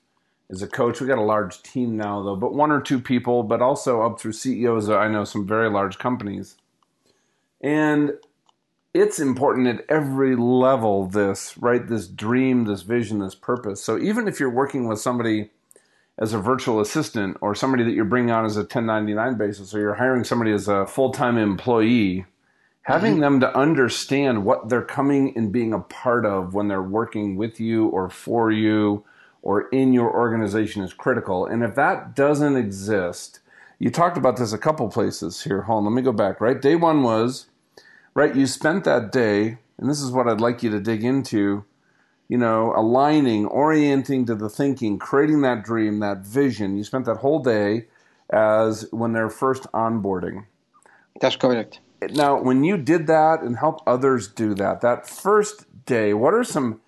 [0.48, 1.02] as a coach.
[1.02, 4.18] We got a large team now, though, but one or two people, but also up
[4.18, 4.88] through CEOs.
[4.88, 6.56] I know some very large companies.
[7.62, 8.12] And
[8.92, 11.86] it's important at every level, this, right?
[11.86, 13.82] This dream, this vision, this purpose.
[13.82, 15.50] So even if you're working with somebody
[16.18, 19.80] as a virtual assistant or somebody that you're bringing on as a 1099 basis or
[19.80, 22.26] you're hiring somebody as a full-time employee
[22.82, 23.20] having mm-hmm.
[23.20, 27.60] them to understand what they're coming and being a part of when they're working with
[27.60, 29.04] you or for you
[29.40, 33.40] or in your organization is critical and if that doesn't exist
[33.78, 36.60] you talked about this a couple places here hold on let me go back right
[36.60, 37.46] day one was
[38.14, 41.64] right you spent that day and this is what i'd like you to dig into
[42.32, 46.78] you know, aligning, orienting to the thinking, creating that dream, that vision.
[46.78, 47.88] You spent that whole day
[48.30, 50.46] as when they're first onboarding.
[51.20, 51.80] That's correct.
[52.14, 56.42] Now, when you did that and help others do that, that first day, what are
[56.42, 56.80] some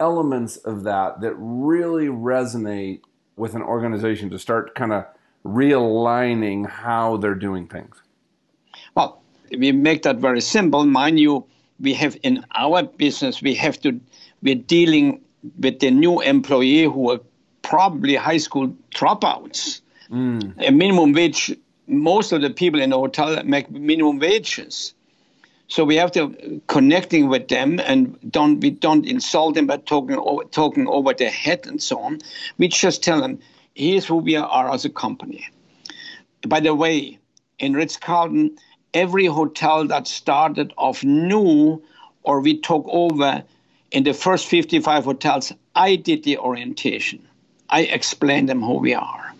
[0.00, 3.02] elements of that that really resonate
[3.36, 5.04] with an organization to start kind of
[5.44, 8.00] realigning how they're doing things?
[8.94, 9.20] Well,
[9.56, 10.84] we make that very simple.
[10.84, 11.46] Mind you,
[11.80, 14.00] we have in our business, we have to
[14.42, 15.20] we're dealing
[15.58, 17.20] with the new employee who are
[17.62, 19.80] probably high school dropouts.
[20.10, 20.54] Mm.
[20.66, 21.54] A minimum wage,
[21.86, 24.94] most of the people in the hotel make minimum wages.
[25.68, 30.16] So we have to connecting with them and don't we don't insult them by talking
[30.16, 32.20] over, talking over their head and so on.
[32.56, 33.38] We just tell them,
[33.74, 35.46] here's who we are as a company.
[36.46, 37.18] By the way,
[37.58, 38.56] in Ritz Carlton,
[38.94, 41.82] every hotel that started off new
[42.22, 43.42] or we took over
[43.90, 47.26] in the first 55 hotels, I did the orientation.
[47.70, 49.34] I explained them who we are.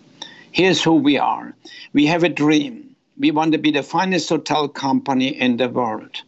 [0.51, 1.55] Here's who we are.
[1.93, 2.89] We have a dream
[3.19, 6.23] we want to be the finest hotel company in the world.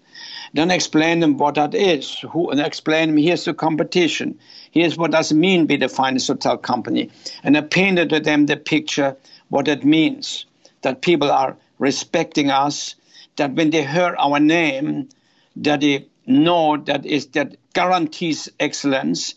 [0.52, 2.18] Then explain them what that is.
[2.32, 4.38] Who, and explain them here's the competition.
[4.72, 7.10] Here's what does mean be the finest hotel company.
[7.44, 9.16] And I painted to them the picture
[9.48, 10.46] what it means.
[10.82, 12.96] That people are respecting us,
[13.36, 15.08] that when they hear our name,
[15.56, 19.34] that they know that is that guarantees excellence,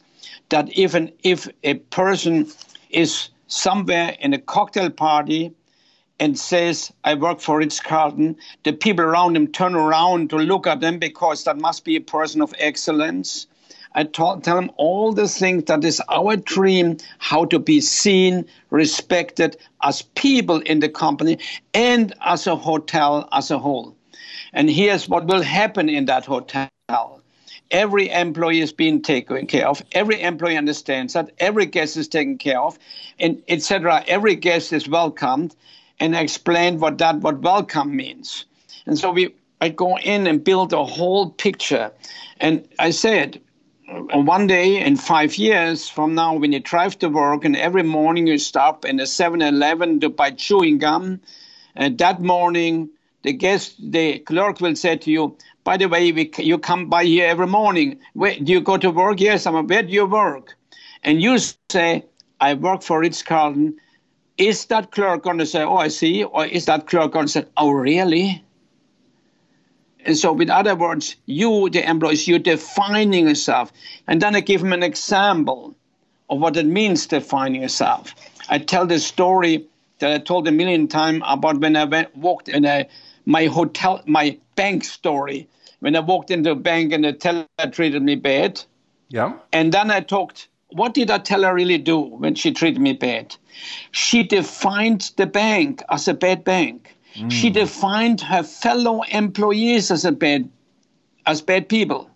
[0.49, 2.47] that even if a person
[2.89, 5.53] is somewhere in a cocktail party
[6.19, 10.67] and says, I work for Ritz Carlton, the people around him turn around to look
[10.67, 13.47] at them because that must be a person of excellence.
[13.95, 19.57] I tell them all the things that is our dream, how to be seen, respected
[19.83, 21.37] as people in the company
[21.73, 23.95] and as a hotel as a whole.
[24.53, 26.69] And here's what will happen in that hotel.
[27.71, 29.81] Every employee is being taken care of.
[29.93, 31.31] Every employee understands that.
[31.39, 32.77] Every guest is taken care of,
[33.19, 34.03] and etc.
[34.07, 35.55] Every guest is welcomed,
[35.99, 38.45] and I explained what that what welcome means.
[38.85, 41.91] And so we I go in and build a whole picture.
[42.39, 43.41] And I said,
[43.89, 47.83] uh, one day in five years from now, when you drive to work and every
[47.83, 51.21] morning you stop in a 7 Eleven to buy chewing gum,
[51.75, 52.89] and that morning
[53.23, 57.05] the guest, the clerk will say to you, by the way, we, you come by
[57.05, 57.99] here every morning.
[58.13, 59.21] Where, do you go to work?
[59.21, 59.67] Yes, I'm.
[59.67, 60.55] Where do you work?
[61.03, 61.37] And you
[61.69, 62.05] say,
[62.41, 63.77] I work for Ritz Carlton
[64.37, 66.23] is that clerk going to say, oh, I see?
[66.23, 68.43] Or is that clerk going to say, oh, really?
[70.05, 73.71] And so, with other words, you, the employees, you're defining yourself.
[74.07, 75.75] And then I give them an example
[76.29, 78.13] of what it means defining yourself.
[78.49, 79.65] I tell the story
[79.99, 82.87] that I told a million times about when I went, walked in a,
[83.25, 85.47] my hotel, my bank story.
[85.79, 88.61] When I walked into a bank and the teller treated me bad.
[89.09, 89.33] Yeah.
[89.51, 93.35] And then I talked what did that teller really do when she treated me bad?
[93.91, 96.82] She defined the bank as a bad bank.
[97.15, 97.31] Mm.
[97.31, 100.49] She defined her fellow employees as a bad,
[101.25, 102.09] as bad people.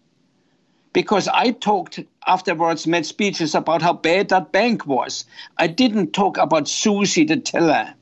[0.94, 5.26] Because I talked afterwards, made speeches about how bad that bank was.
[5.58, 7.94] I didn't talk about Susie the teller.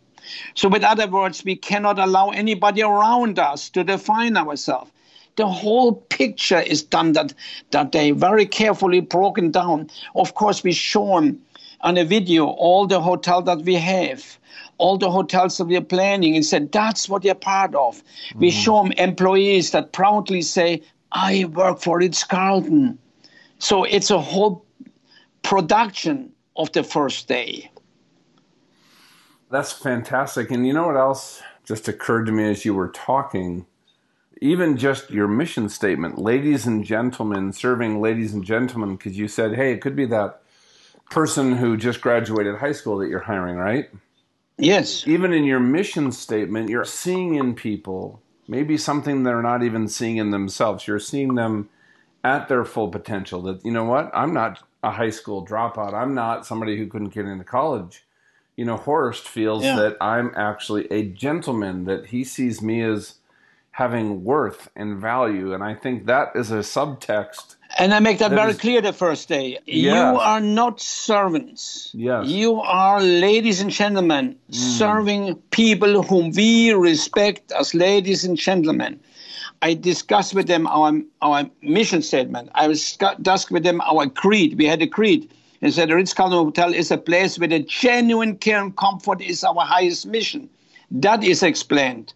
[0.56, 4.92] So, with other words, we cannot allow anybody around us to define ourselves
[5.36, 7.34] the whole picture is done that
[7.72, 9.90] that they very carefully broken down.
[10.16, 11.42] Of course, we show them
[11.82, 14.40] on a video all the hotel that we have,
[14.78, 17.98] all the hotels that we are planning, and said that's what you're part of.
[17.98, 18.40] Mm-hmm.
[18.40, 22.98] We show them employees that proudly say, "I work for Ritz Carlton."
[23.60, 24.66] So it's a whole
[25.44, 27.72] production of the first day.
[29.50, 30.52] That's fantastic.
[30.52, 33.66] And you know what else just occurred to me as you were talking?
[34.42, 39.56] even just your mission statement, ladies and gentlemen, serving ladies and gentlemen, because you said,
[39.56, 40.42] hey, it could be that
[41.10, 43.90] person who just graduated high school that you're hiring, right?
[44.58, 45.08] Yes.
[45.08, 50.18] Even in your mission statement, you're seeing in people maybe something they're not even seeing
[50.18, 50.88] in themselves.
[50.88, 51.70] You're seeing them
[52.24, 53.42] at their full potential.
[53.44, 54.12] That, you know what?
[54.14, 55.94] I'm not a high school dropout.
[55.94, 58.06] I'm not somebody who couldn't get into college.
[58.56, 59.76] You know, Horst feels yeah.
[59.76, 63.16] that I'm actually a gentleman, that he sees me as
[63.72, 65.54] having worth and value.
[65.54, 67.56] And I think that is a subtext.
[67.78, 69.60] And I make that, that very is, clear the first day.
[69.66, 71.92] You are not servants.
[71.94, 72.28] Yes.
[72.28, 74.56] You are ladies and gentlemen, mm.
[74.56, 79.00] serving people whom we respect as ladies and gentlemen.
[79.62, 82.50] I discussed with them our, our mission statement.
[82.56, 84.58] I discussed with them our creed.
[84.58, 85.30] We had a creed.
[85.62, 89.44] And said the Ritz-Carlton Hotel is a place where the genuine care and comfort is
[89.44, 90.50] our highest mission.
[90.92, 92.14] That is explained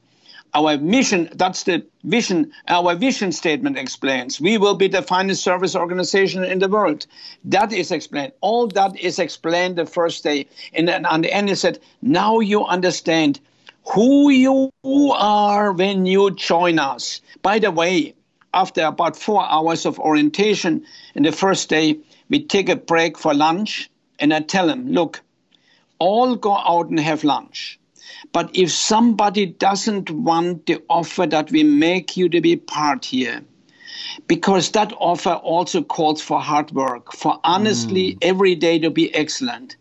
[0.54, 4.42] our mission that's the vision our vision statement explains.
[4.42, 7.06] We will be the finest service organization in the world.
[7.46, 8.34] That is explained.
[8.42, 10.48] All that is explained the first day.
[10.74, 13.40] And then on the end it said now you understand
[13.94, 17.22] who you are when you join us.
[17.42, 18.14] By the way
[18.54, 20.86] after about four hours of orientation
[21.16, 21.98] in the first day
[22.30, 23.90] we take a break for lunch
[24.20, 25.22] and i tell them look
[26.00, 27.79] all go out and have lunch
[28.32, 33.42] but if somebody doesn't want the offer that we make you to be part here,
[34.28, 38.18] because that offer also calls for hard work, for honestly mm.
[38.22, 39.76] every day to be excellent.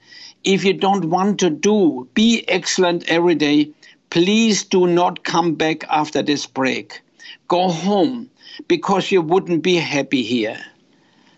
[0.44, 3.70] If you don't want to do, be excellent every day,
[4.10, 7.00] please do not come back after this break.
[7.48, 8.30] Go home.
[8.66, 10.58] because you wouldn't be happy here.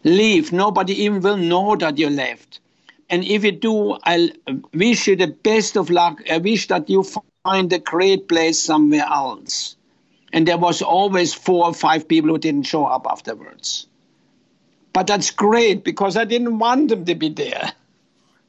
[0.05, 0.53] Leave.
[0.53, 2.61] Nobody even will know that you left.
[3.11, 4.31] And if you do, I
[4.73, 6.23] wish you the best of luck.
[6.31, 7.03] I wish that you
[7.45, 9.75] find a great place somewhere else.
[10.33, 13.89] And there was always four or five people who didn't show up afterwards.
[14.93, 17.73] But that's great because I didn't want them to be there.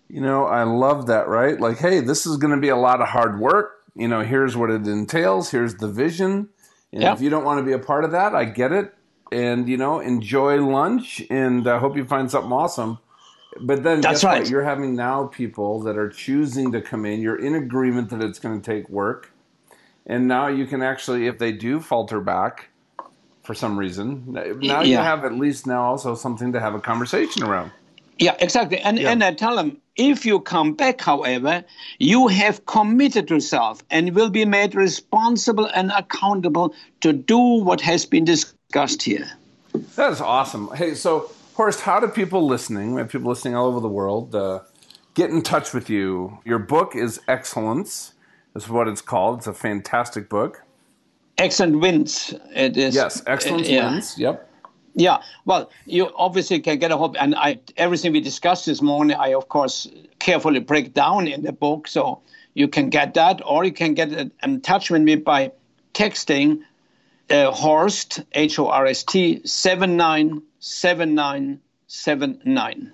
[0.07, 1.59] You know, I love that, right?
[1.59, 3.77] Like, hey, this is going to be a lot of hard work.
[3.95, 5.49] You know, here's what it entails.
[5.49, 6.49] Here's the vision.
[6.93, 8.93] And if you don't want to be a part of that, I get it.
[9.31, 12.99] And, you know, enjoy lunch and I uh, hope you find something awesome.
[13.59, 14.41] But then That's right.
[14.41, 14.49] What?
[14.49, 17.21] You're having now people that are choosing to come in.
[17.21, 19.31] You're in agreement that it's going to take work.
[20.05, 22.69] And now you can actually, if they do falter back
[23.43, 24.81] for some reason, now yeah.
[24.81, 27.71] you have at least now also something to have a conversation around.
[28.17, 28.77] Yeah, exactly.
[28.79, 29.11] And yeah.
[29.11, 31.63] and I tell them if you come back, however,
[31.97, 38.05] you have committed yourself and will be made responsible and accountable to do what has
[38.05, 39.27] been discussed here.
[39.95, 40.69] That is awesome.
[40.75, 41.31] Hey, so
[41.61, 44.61] Horst, how do people listening, we have people listening all over the world, uh,
[45.13, 46.39] get in touch with you?
[46.43, 48.13] Your book is Excellence,
[48.55, 49.37] is what it's called.
[49.37, 50.63] It's a fantastic book.
[51.37, 52.33] Excellent wins.
[52.55, 52.95] It is.
[52.95, 53.91] Yes, excellent uh, yeah.
[53.91, 54.17] wins.
[54.17, 54.49] Yep.
[54.95, 59.15] Yeah, well, you obviously can get a hope, and I everything we discussed this morning,
[59.15, 59.87] I of course
[60.17, 62.21] carefully break down in the book, so
[62.55, 65.51] you can get that, or you can get in touch with me by
[65.93, 66.61] texting
[67.31, 72.93] uh, Horst H O R S T seven nine seven nine seven nine.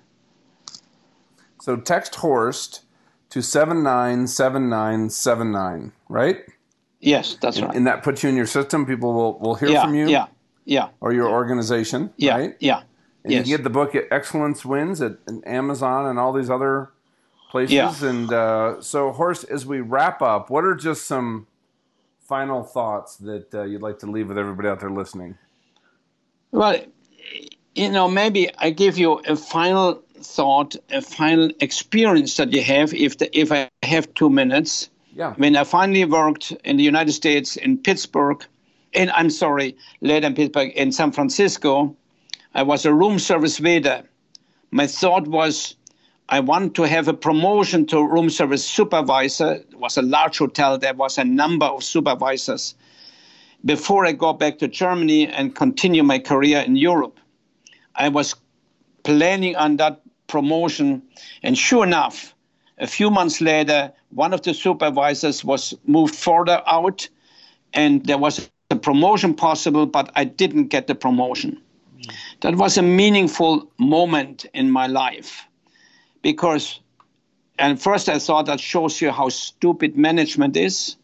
[1.60, 2.82] So text Horst
[3.30, 6.38] to seven nine seven nine seven nine, right?
[7.00, 7.76] Yes, that's and, right.
[7.76, 8.86] And that puts you in your system.
[8.86, 10.08] People will will hear yeah, from you.
[10.08, 10.26] Yeah
[10.68, 12.56] yeah, or your organization, yeah, right?
[12.60, 12.82] Yeah,
[13.24, 13.48] and yes.
[13.48, 16.90] you get the book at Excellence Wins at, at Amazon and all these other
[17.50, 17.72] places.
[17.72, 17.94] Yeah.
[18.02, 21.46] And uh, so, Horst, as we wrap up, what are just some
[22.28, 25.36] final thoughts that uh, you'd like to leave with everybody out there listening?
[26.52, 26.76] Well,
[27.74, 32.92] you know, maybe I give you a final thought, a final experience that you have.
[32.94, 35.34] If the, if I have two minutes, yeah.
[35.34, 38.44] When I finally worked in the United States in Pittsburgh
[38.92, 41.96] in I'm sorry, later in Pittsburgh, in San Francisco,
[42.54, 44.02] I was a room service waiter.
[44.70, 45.74] My thought was
[46.30, 49.52] I want to have a promotion to room service supervisor.
[49.52, 50.76] It was a large hotel.
[50.76, 52.74] There was a number of supervisors
[53.64, 57.18] before I go back to Germany and continue my career in Europe.
[57.94, 58.34] I was
[59.04, 61.02] planning on that promotion,
[61.42, 62.34] and sure enough,
[62.76, 67.08] a few months later, one of the supervisors was moved further out,
[67.72, 71.60] and there was a promotion possible, but I didn't get the promotion.
[71.98, 72.14] Mm.
[72.40, 75.47] That was a meaningful moment in my life
[76.22, 76.80] because,
[77.58, 80.96] and first I thought that shows you how stupid management is.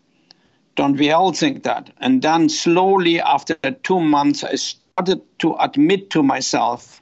[0.77, 1.91] Don't we all think that?
[1.99, 7.01] And then slowly, after two months, I started to admit to myself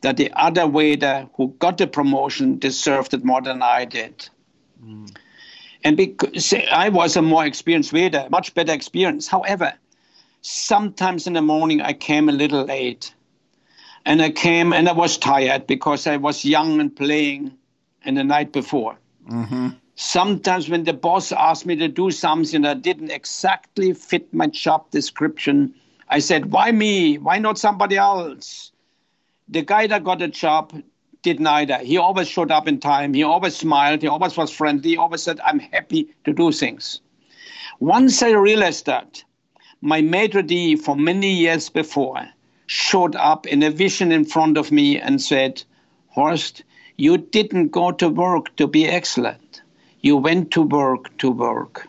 [0.00, 4.28] that the other waiter who got the promotion deserved it more than I did.
[4.84, 5.16] Mm.
[5.84, 9.28] And because I was a more experienced waiter, much better experience.
[9.28, 9.72] However,
[10.42, 13.14] sometimes in the morning I came a little late.
[14.06, 17.52] And I came and I was tired because I was young and playing
[18.04, 18.96] in the night before.
[19.28, 19.70] Mm-hmm.
[19.96, 24.88] Sometimes when the boss asked me to do something that didn't exactly fit my job
[24.92, 25.74] description,
[26.08, 27.18] I said, Why me?
[27.18, 28.70] Why not somebody else?
[29.48, 30.72] The guy that got the job
[31.22, 31.78] did neither.
[31.78, 33.12] He always showed up in time.
[33.12, 34.02] He always smiled.
[34.02, 34.90] He always was friendly.
[34.90, 37.00] He always said, I'm happy to do things.
[37.80, 39.24] Once I realized that,
[39.80, 42.28] my maitre d' for many years before
[42.66, 45.62] showed up in a vision in front of me and said,
[46.08, 46.62] Horst,
[46.96, 49.62] you didn't go to work to be excellent.
[50.00, 51.88] You went to work to work.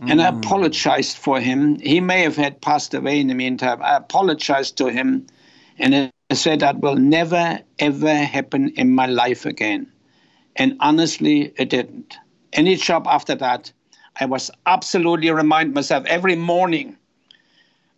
[0.00, 0.10] Mm.
[0.10, 0.38] And I mm.
[0.38, 1.78] apologized for him.
[1.80, 3.82] He may have had passed away in the meantime.
[3.82, 5.26] I apologized to him
[5.78, 5.94] and
[6.30, 9.90] I said that will never, ever happen in my life again.
[10.56, 12.16] And honestly, it didn't.
[12.52, 13.72] Any job after that,
[14.20, 16.96] I was absolutely remind myself every morning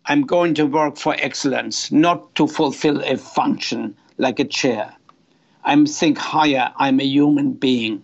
[0.09, 4.95] I'm going to work for excellence, not to fulfill a function like a chair.
[5.65, 6.71] I'm think higher.
[6.77, 8.01] I'm a human being.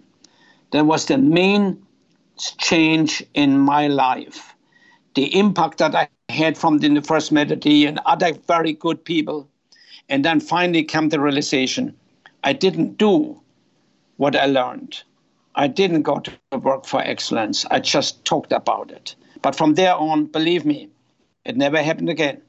[0.71, 1.81] That was the main
[2.37, 4.53] change in my life.
[5.15, 9.47] The impact that I had from the first meditation and other very good people.
[10.09, 11.95] And then finally came the realization
[12.43, 13.39] I didn't do
[14.17, 15.01] what I learned.
[15.55, 17.65] I didn't go to work for excellence.
[17.71, 19.15] I just talked about it.
[19.41, 20.89] But from there on, believe me,
[21.45, 22.41] it never happened again.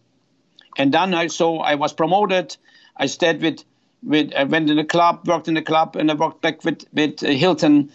[0.77, 2.57] And then I saw I was promoted.
[2.97, 3.65] I stayed with,
[4.03, 6.85] with I went in the club, worked in the club, and I worked back with,
[6.93, 7.93] with uh, Hilton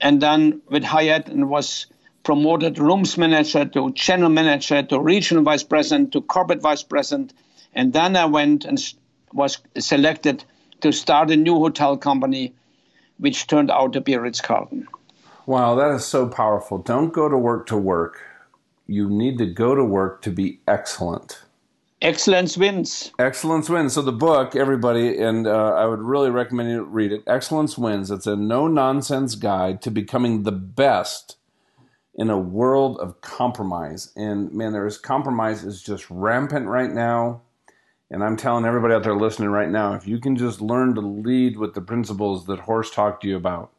[0.00, 1.86] and then with Hyatt and was
[2.22, 7.32] promoted rooms manager to channel manager to regional vice president to corporate vice president.
[7.74, 8.78] And then I went and
[9.32, 10.44] was selected
[10.80, 12.54] to start a new hotel company,
[13.18, 14.86] which turned out to be Ritz Carlton.
[15.46, 16.78] Wow, that is so powerful.
[16.78, 18.22] Don't go to work to work.
[18.88, 21.42] You need to go to work to be excellent.
[22.00, 23.12] Excellence wins.
[23.18, 23.92] Excellence wins.
[23.92, 27.22] So the book, everybody, and uh, I would really recommend you read it.
[27.26, 28.10] Excellence wins.
[28.10, 31.36] It's a no nonsense guide to becoming the best
[32.14, 34.12] in a world of compromise.
[34.16, 37.42] And man, there is compromise is just rampant right now.
[38.10, 41.00] And I'm telling everybody out there listening right now, if you can just learn to
[41.00, 43.72] lead with the principles that Horst talked to you about,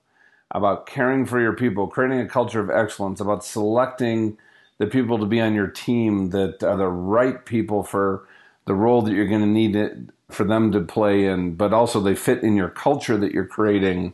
[0.51, 4.37] about caring for your people, creating a culture of excellence, about selecting
[4.79, 8.27] the people to be on your team that are the right people for
[8.65, 9.97] the role that you're going to need it,
[10.29, 14.13] for them to play in, but also they fit in your culture that you're creating.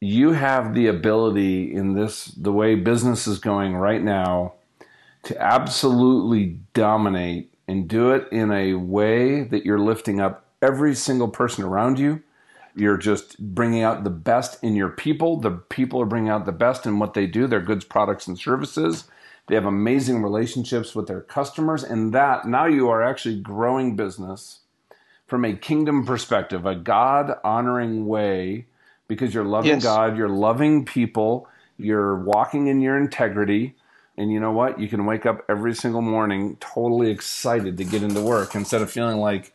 [0.00, 4.54] You have the ability in this, the way business is going right now,
[5.24, 11.28] to absolutely dominate and do it in a way that you're lifting up every single
[11.28, 12.22] person around you.
[12.76, 15.40] You're just bringing out the best in your people.
[15.40, 18.38] The people are bringing out the best in what they do, their goods, products, and
[18.38, 19.04] services.
[19.48, 21.82] They have amazing relationships with their customers.
[21.82, 24.60] And that now you are actually growing business
[25.26, 28.66] from a kingdom perspective, a God honoring way,
[29.08, 29.82] because you're loving yes.
[29.82, 33.74] God, you're loving people, you're walking in your integrity
[34.18, 34.80] and you know what?
[34.80, 38.90] You can wake up every single morning totally excited to get into work instead of
[38.90, 39.54] feeling like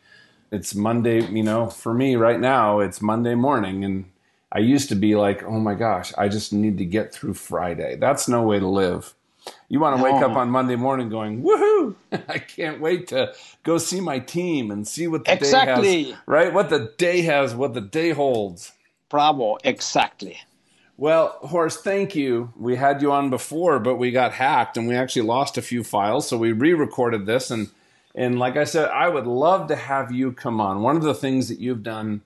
[0.53, 1.21] it's Monday.
[1.25, 3.83] You know, for me right now, it's Monday morning.
[3.83, 4.05] And
[4.53, 7.97] I used to be like, oh my gosh, I just need to get through Friday.
[7.97, 9.13] That's no way to live.
[9.69, 11.95] You want to wake up on Monday morning going, woohoo!
[12.27, 13.33] I can't wait to
[13.63, 16.03] go see my team and see what the exactly.
[16.03, 16.19] day has.
[16.25, 16.53] Right?
[16.53, 18.71] What the day has, what the day holds.
[19.09, 20.39] Bravo, exactly.
[20.97, 22.53] Well, Horst, thank you.
[22.55, 25.83] We had you on before, but we got hacked and we actually lost a few
[25.83, 27.69] files, so we re-recorded this and
[28.15, 30.83] and like I said, I would love to have you come on.
[30.83, 32.21] One of the things that you've done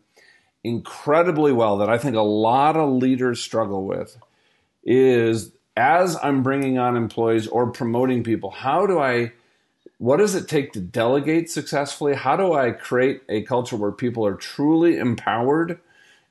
[0.63, 4.17] incredibly well that I think a lot of leaders struggle with
[4.83, 9.31] is as I'm bringing on employees or promoting people, how do I
[9.99, 12.13] what does it take to delegate successfully?
[12.13, 15.79] How do I create a culture where people are truly empowered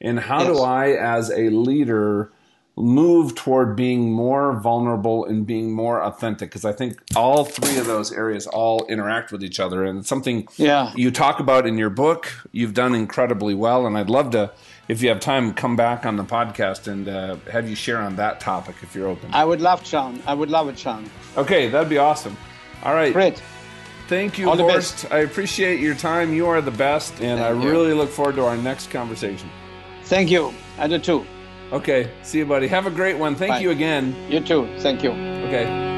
[0.00, 0.56] and how yes.
[0.56, 2.30] do I, as a leader,
[2.76, 6.50] move toward being more vulnerable and being more authentic?
[6.50, 9.84] Because I think all three of those areas all interact with each other.
[9.84, 10.92] And it's something yeah.
[10.94, 12.30] you talk about in your book.
[12.52, 13.86] You've done incredibly well.
[13.86, 14.52] And I'd love to,
[14.88, 18.16] if you have time, come back on the podcast and uh, have you share on
[18.16, 19.30] that topic if you're open.
[19.32, 20.22] I would love, John.
[20.26, 21.08] I would love it, John.
[21.36, 22.36] Okay, that'd be awesome.
[22.82, 23.12] All right.
[23.12, 23.42] Great.
[24.08, 25.10] Thank you, All Horst.
[25.10, 26.32] I appreciate your time.
[26.32, 27.68] You are the best, and Thank I you.
[27.68, 29.50] really look forward to our next conversation.
[30.04, 30.54] Thank you.
[30.78, 31.26] I do too.
[31.72, 32.12] Okay.
[32.22, 32.68] See you, buddy.
[32.68, 33.34] Have a great one.
[33.34, 33.58] Thank Bye.
[33.58, 34.14] you again.
[34.30, 34.68] You too.
[34.78, 35.10] Thank you.
[35.10, 35.95] Okay.